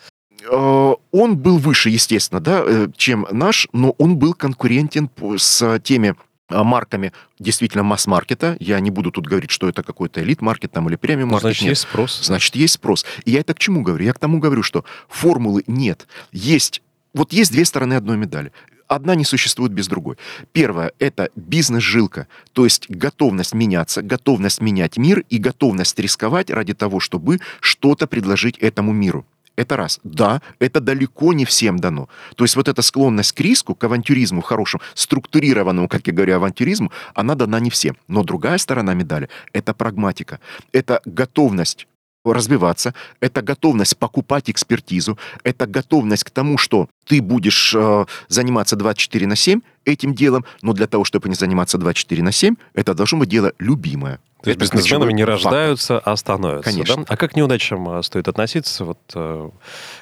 А, 0.49 0.95
он 1.11 1.37
был 1.37 1.59
выше, 1.59 1.91
естественно, 1.91 2.41
да, 2.41 2.63
э, 2.65 2.87
чем 2.97 3.27
наш, 3.33 3.67
но 3.73 3.97
он 3.99 4.19
был 4.19 4.35
конкурентен 4.35 5.11
с 5.37 5.81
теми 5.81 6.15
а, 6.49 6.63
марками 6.63 7.13
действительно 7.41 7.83
масс-маркета. 7.83 8.57
Я 8.61 8.79
не 8.79 8.91
буду 8.91 9.11
тут 9.11 9.27
говорить, 9.27 9.51
что 9.51 9.69
это 9.69 9.83
какой-то 9.83 10.23
элит-маркет 10.23 10.71
там 10.71 10.89
или 10.89 10.95
премиум-маркет. 10.97 11.41
Значит, 11.43 11.63
нет. 11.63 11.71
есть 11.71 11.83
спрос. 11.83 12.21
Значит, 12.23 12.55
есть 12.55 12.75
спрос. 12.75 13.05
И 13.25 13.33
я 13.33 13.41
это 13.41 13.53
к 13.53 13.59
чему 13.59 13.83
говорю? 13.83 14.05
Я 14.05 14.13
к 14.13 14.19
тому 14.19 14.39
говорю, 14.39 14.63
что 14.63 14.85
формулы 15.09 15.65
нет. 15.67 16.07
Есть 16.33 16.83
вот 17.15 17.33
есть 17.33 17.53
две 17.53 17.65
стороны 17.65 17.95
одной 17.95 18.17
медали. 18.17 18.53
Одна 18.87 19.15
не 19.15 19.25
существует 19.25 19.73
без 19.73 19.87
другой. 19.87 20.17
Первое– 20.53 20.93
это 20.99 21.29
бизнес-жилка, 21.37 22.27
то 22.53 22.65
есть 22.65 22.89
готовность 22.89 23.53
меняться, 23.53 24.01
готовность 24.01 24.63
менять 24.63 24.97
мир 24.97 25.25
и 25.29 25.37
готовность 25.37 25.99
рисковать 25.99 26.51
ради 26.51 26.73
того, 26.73 26.99
чтобы 26.99 27.41
что-то 27.61 28.07
предложить 28.07 28.57
этому 28.59 28.93
миру. 28.93 29.27
Это 29.57 29.77
раз. 29.77 29.99
Да, 30.05 30.41
это 30.61 30.81
далеко 30.81 31.33
не 31.33 31.45
всем 31.45 31.81
дано. 31.81 32.09
То 32.37 32.45
есть 32.45 32.55
вот 32.55 32.69
эта 32.69 32.81
склонность 32.81 33.33
к 33.33 33.41
риску, 33.41 33.75
к 33.75 33.83
авантюризму 33.83 34.41
хорошему, 34.41 34.83
структурированному, 34.95 35.89
как 35.89 36.07
я 36.07 36.13
говорю, 36.13 36.37
авантюризму, 36.37 36.93
она 37.15 37.35
дана 37.35 37.59
не 37.59 37.69
всем. 37.69 37.97
Но 38.07 38.23
другая 38.23 38.59
сторона 38.59 38.95
медали– 38.95 39.29
это 39.53 39.75
прагматика. 39.75 40.39
Это 40.73 41.03
готовность 41.05 41.89
развиваться, 42.35 42.95
это 43.21 43.43
готовность 43.43 43.97
покупать 43.97 44.51
экспертизу, 44.51 45.19
это 45.45 45.67
готовность 45.67 46.25
к 46.25 46.31
тому, 46.31 46.59
что 46.59 46.89
ты 47.07 47.23
будешь 47.23 47.75
э, 47.75 48.07
заниматься 48.29 48.77
24 48.77 49.27
на 49.27 49.37
7 49.37 49.61
этим 49.85 50.15
делом, 50.15 50.45
но 50.63 50.73
для 50.73 50.87
того, 50.87 51.05
чтобы 51.05 51.29
не 51.29 51.35
заниматься 51.35 51.79
24 51.79 52.23
на 52.23 52.33
7, 52.33 52.57
это 52.75 52.95
должно 52.95 53.19
быть 53.19 53.29
дело 53.29 53.53
любимое. 53.59 54.21
То 54.43 54.51
есть 54.51 54.61
бизнесменами 54.61 55.13
не 55.13 55.25
рождаются, 55.25 55.95
фактор. 55.95 56.13
а 56.13 56.17
становятся. 56.17 56.71
Конечно. 56.71 56.97
Да? 56.97 57.05
А 57.09 57.17
как 57.17 57.33
к 57.33 57.37
неудачам 57.37 57.99
э, 57.99 58.03
стоит 58.03 58.29
относиться 58.29 58.85
вот, 58.85 58.99
э, 59.15 59.51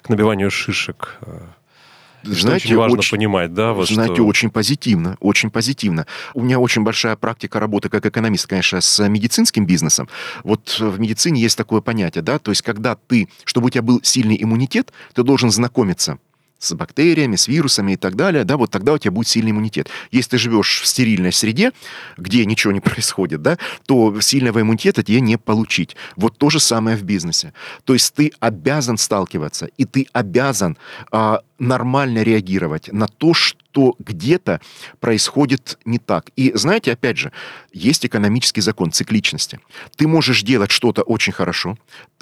к 0.02 0.08
набиванию 0.08 0.50
шишек? 0.50 1.18
Знаете, 2.26 2.66
очень 2.66 2.76
важно 2.76 2.98
очень, 2.98 3.10
понимать, 3.10 3.54
да? 3.54 3.72
Вот 3.72 3.88
знаете, 3.88 4.14
что... 4.14 4.26
очень 4.26 4.50
позитивно, 4.50 5.16
очень 5.20 5.50
позитивно. 5.50 6.06
У 6.34 6.42
меня 6.42 6.58
очень 6.58 6.82
большая 6.82 7.16
практика 7.16 7.60
работы 7.60 7.88
как 7.88 8.04
экономист, 8.06 8.46
конечно, 8.46 8.80
с 8.80 9.08
медицинским 9.08 9.66
бизнесом. 9.66 10.08
Вот 10.44 10.78
в 10.78 10.98
медицине 11.00 11.40
есть 11.40 11.56
такое 11.56 11.80
понятие, 11.80 12.22
да, 12.22 12.38
то 12.38 12.50
есть 12.50 12.62
когда 12.62 12.96
ты, 12.96 13.28
чтобы 13.44 13.66
у 13.66 13.70
тебя 13.70 13.82
был 13.82 14.00
сильный 14.02 14.36
иммунитет, 14.40 14.92
ты 15.14 15.22
должен 15.22 15.50
знакомиться 15.50 16.18
с 16.58 16.74
бактериями, 16.74 17.36
с 17.36 17.48
вирусами 17.48 17.92
и 17.92 17.96
так 17.96 18.16
далее, 18.16 18.44
да, 18.44 18.56
вот 18.56 18.70
тогда 18.70 18.94
у 18.94 18.98
тебя 18.98 19.10
будет 19.10 19.28
сильный 19.28 19.50
иммунитет. 19.50 19.88
Если 20.10 20.30
ты 20.30 20.38
живешь 20.38 20.80
в 20.82 20.86
стерильной 20.86 21.32
среде, 21.32 21.72
где 22.16 22.44
ничего 22.44 22.72
не 22.72 22.80
происходит, 22.88 23.42
да, 23.42 23.58
то 23.86 24.20
сильного 24.20 24.60
иммунитета 24.60 25.02
тебе 25.02 25.20
не 25.20 25.36
получить. 25.38 25.96
Вот 26.16 26.38
то 26.38 26.50
же 26.50 26.60
самое 26.60 26.96
в 26.96 27.02
бизнесе. 27.02 27.52
То 27.84 27.92
есть 27.92 28.14
ты 28.14 28.32
обязан 28.40 28.98
сталкиваться, 28.98 29.66
и 29.76 29.84
ты 29.84 30.06
обязан 30.12 30.78
а, 31.10 31.40
нормально 31.58 32.22
реагировать 32.22 32.92
на 32.92 33.08
то, 33.08 33.34
что 33.34 33.94
где-то 33.98 34.60
происходит 35.00 35.78
не 35.84 35.98
так. 35.98 36.30
И 36.36 36.52
знаете, 36.54 36.92
опять 36.92 37.18
же, 37.18 37.32
есть 37.72 38.06
экономический 38.06 38.60
закон 38.60 38.92
цикличности. 38.92 39.60
Ты 39.96 40.06
можешь 40.06 40.42
делать 40.42 40.70
что-то 40.70 41.02
очень 41.02 41.32
хорошо, 41.32 41.78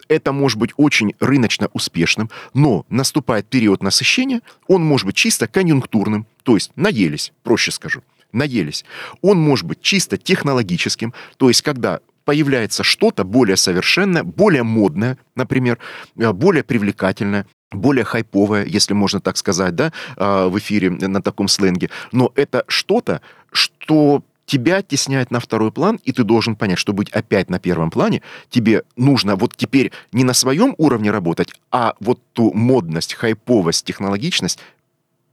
это 0.09 0.33
может 0.33 0.59
быть 0.59 0.71
очень 0.77 1.15
рыночно 1.21 1.69
успешным, 1.73 2.31
но 2.53 2.85
наступает 2.89 3.47
период 3.49 3.83
насыщения, 3.83 4.41
он 4.67 4.85
может 4.85 5.07
быть 5.07 5.17
чисто 5.17 5.47
конъюнктурным, 5.47 6.27
то 6.43 6.55
есть 6.55 6.73
наелись, 6.77 7.33
проще 7.43 7.71
скажу, 7.71 8.03
наелись. 8.33 8.85
Он 9.23 9.39
может 9.39 9.67
быть 9.67 9.81
чисто 9.81 10.17
технологическим, 10.19 11.15
то 11.37 11.49
есть 11.49 11.63
когда 11.63 12.01
появляется 12.25 12.83
что-то 12.83 13.25
более 13.25 13.57
совершенное, 13.57 14.23
более 14.23 14.63
модное, 14.63 15.19
например, 15.35 15.79
э, 16.17 16.33
более 16.33 16.65
привлекательное, 16.65 17.47
более 17.73 18.05
хайповое, 18.05 18.65
если 18.65 18.95
можно 18.95 19.21
так 19.21 19.37
сказать, 19.37 19.75
да, 19.75 19.93
э, 20.17 20.47
в 20.49 20.59
эфире 20.59 20.91
на 20.91 21.23
таком 21.23 21.49
сленге. 21.49 21.91
Но 22.13 22.33
это 22.35 22.65
что-то, 22.69 23.21
что 23.53 24.23
тебя 24.47 24.77
оттесняет 24.77 25.31
на 25.31 25.41
второй 25.41 25.73
план, 25.73 25.99
и 26.05 26.13
ты 26.13 26.23
должен 26.23 26.57
понять, 26.57 26.79
что 26.79 26.93
быть 26.93 27.09
опять 27.11 27.51
на 27.51 27.59
первом 27.59 27.91
плане, 27.91 28.23
тебе 28.51 28.83
нужно 28.97 29.37
вот 29.37 29.57
теперь 29.57 29.93
не 30.13 30.25
на 30.25 30.35
своем 30.35 30.75
уровне 30.79 31.11
работать, 31.11 31.53
а 31.71 31.95
вот 32.01 32.21
ту 32.33 32.53
модность, 32.53 33.15
хайповость, 33.15 33.85
технологичность 33.85 34.59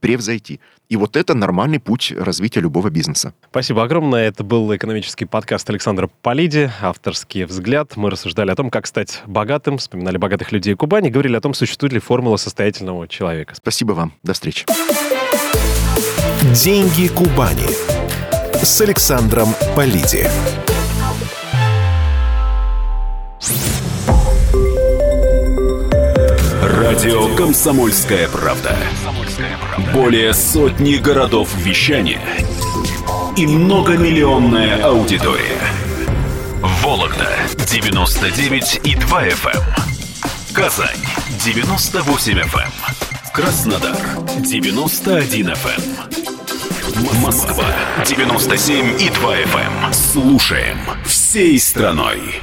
превзойти. 0.02 0.60
И 0.90 0.96
вот 0.96 1.16
это 1.16 1.32
нормальный 1.32 1.78
путь 1.78 2.12
развития 2.14 2.60
любого 2.60 2.90
бизнеса. 2.90 3.32
Спасибо 3.48 3.84
огромное. 3.84 4.28
Это 4.28 4.44
был 4.44 4.74
экономический 4.74 5.24
подкаст 5.24 5.70
Александра 5.70 6.10
Полиди, 6.20 6.70
авторский 6.82 7.44
взгляд. 7.44 7.96
Мы 7.96 8.10
рассуждали 8.10 8.50
о 8.50 8.56
том, 8.56 8.68
как 8.68 8.86
стать 8.86 9.22
богатым, 9.26 9.78
вспоминали 9.78 10.18
богатых 10.18 10.52
людей 10.52 10.74
Кубани, 10.74 11.08
говорили 11.08 11.36
о 11.36 11.40
том, 11.40 11.54
существует 11.54 11.94
ли 11.94 12.00
формула 12.00 12.36
состоятельного 12.36 13.08
человека. 13.08 13.54
Спасибо 13.54 13.92
вам. 13.92 14.12
До 14.22 14.34
встречи. 14.34 14.66
Деньги 16.52 17.06
Кубани 17.08 17.68
с 18.62 18.80
Александром 18.80 19.48
Полиди. 19.76 20.26
Радио 26.62 27.34
«Комсомольская 27.36 28.28
правда». 28.28 28.76
Более 29.92 30.34
сотни 30.34 30.96
городов 30.96 31.54
вещания 31.56 32.20
и 33.36 33.46
многомиллионная 33.46 34.84
аудитория. 34.84 35.60
Вологда 36.82 37.28
99 37.70 38.80
и 38.84 38.94
2 38.94 39.28
FM. 39.28 39.56
Эм. 39.56 39.62
Казань 40.52 40.98
98 41.44 42.38
FM. 42.38 42.58
Эм. 42.60 42.70
Краснодар 43.32 43.96
91 44.38 45.48
FM. 45.50 47.22
Москва 47.22 47.64
97 48.04 49.00
и 49.00 49.08
2 49.08 49.36
FM. 49.36 49.86
Эм. 49.86 49.92
Слушаем 49.92 50.78
всей 51.06 51.58
страной. 51.58 52.42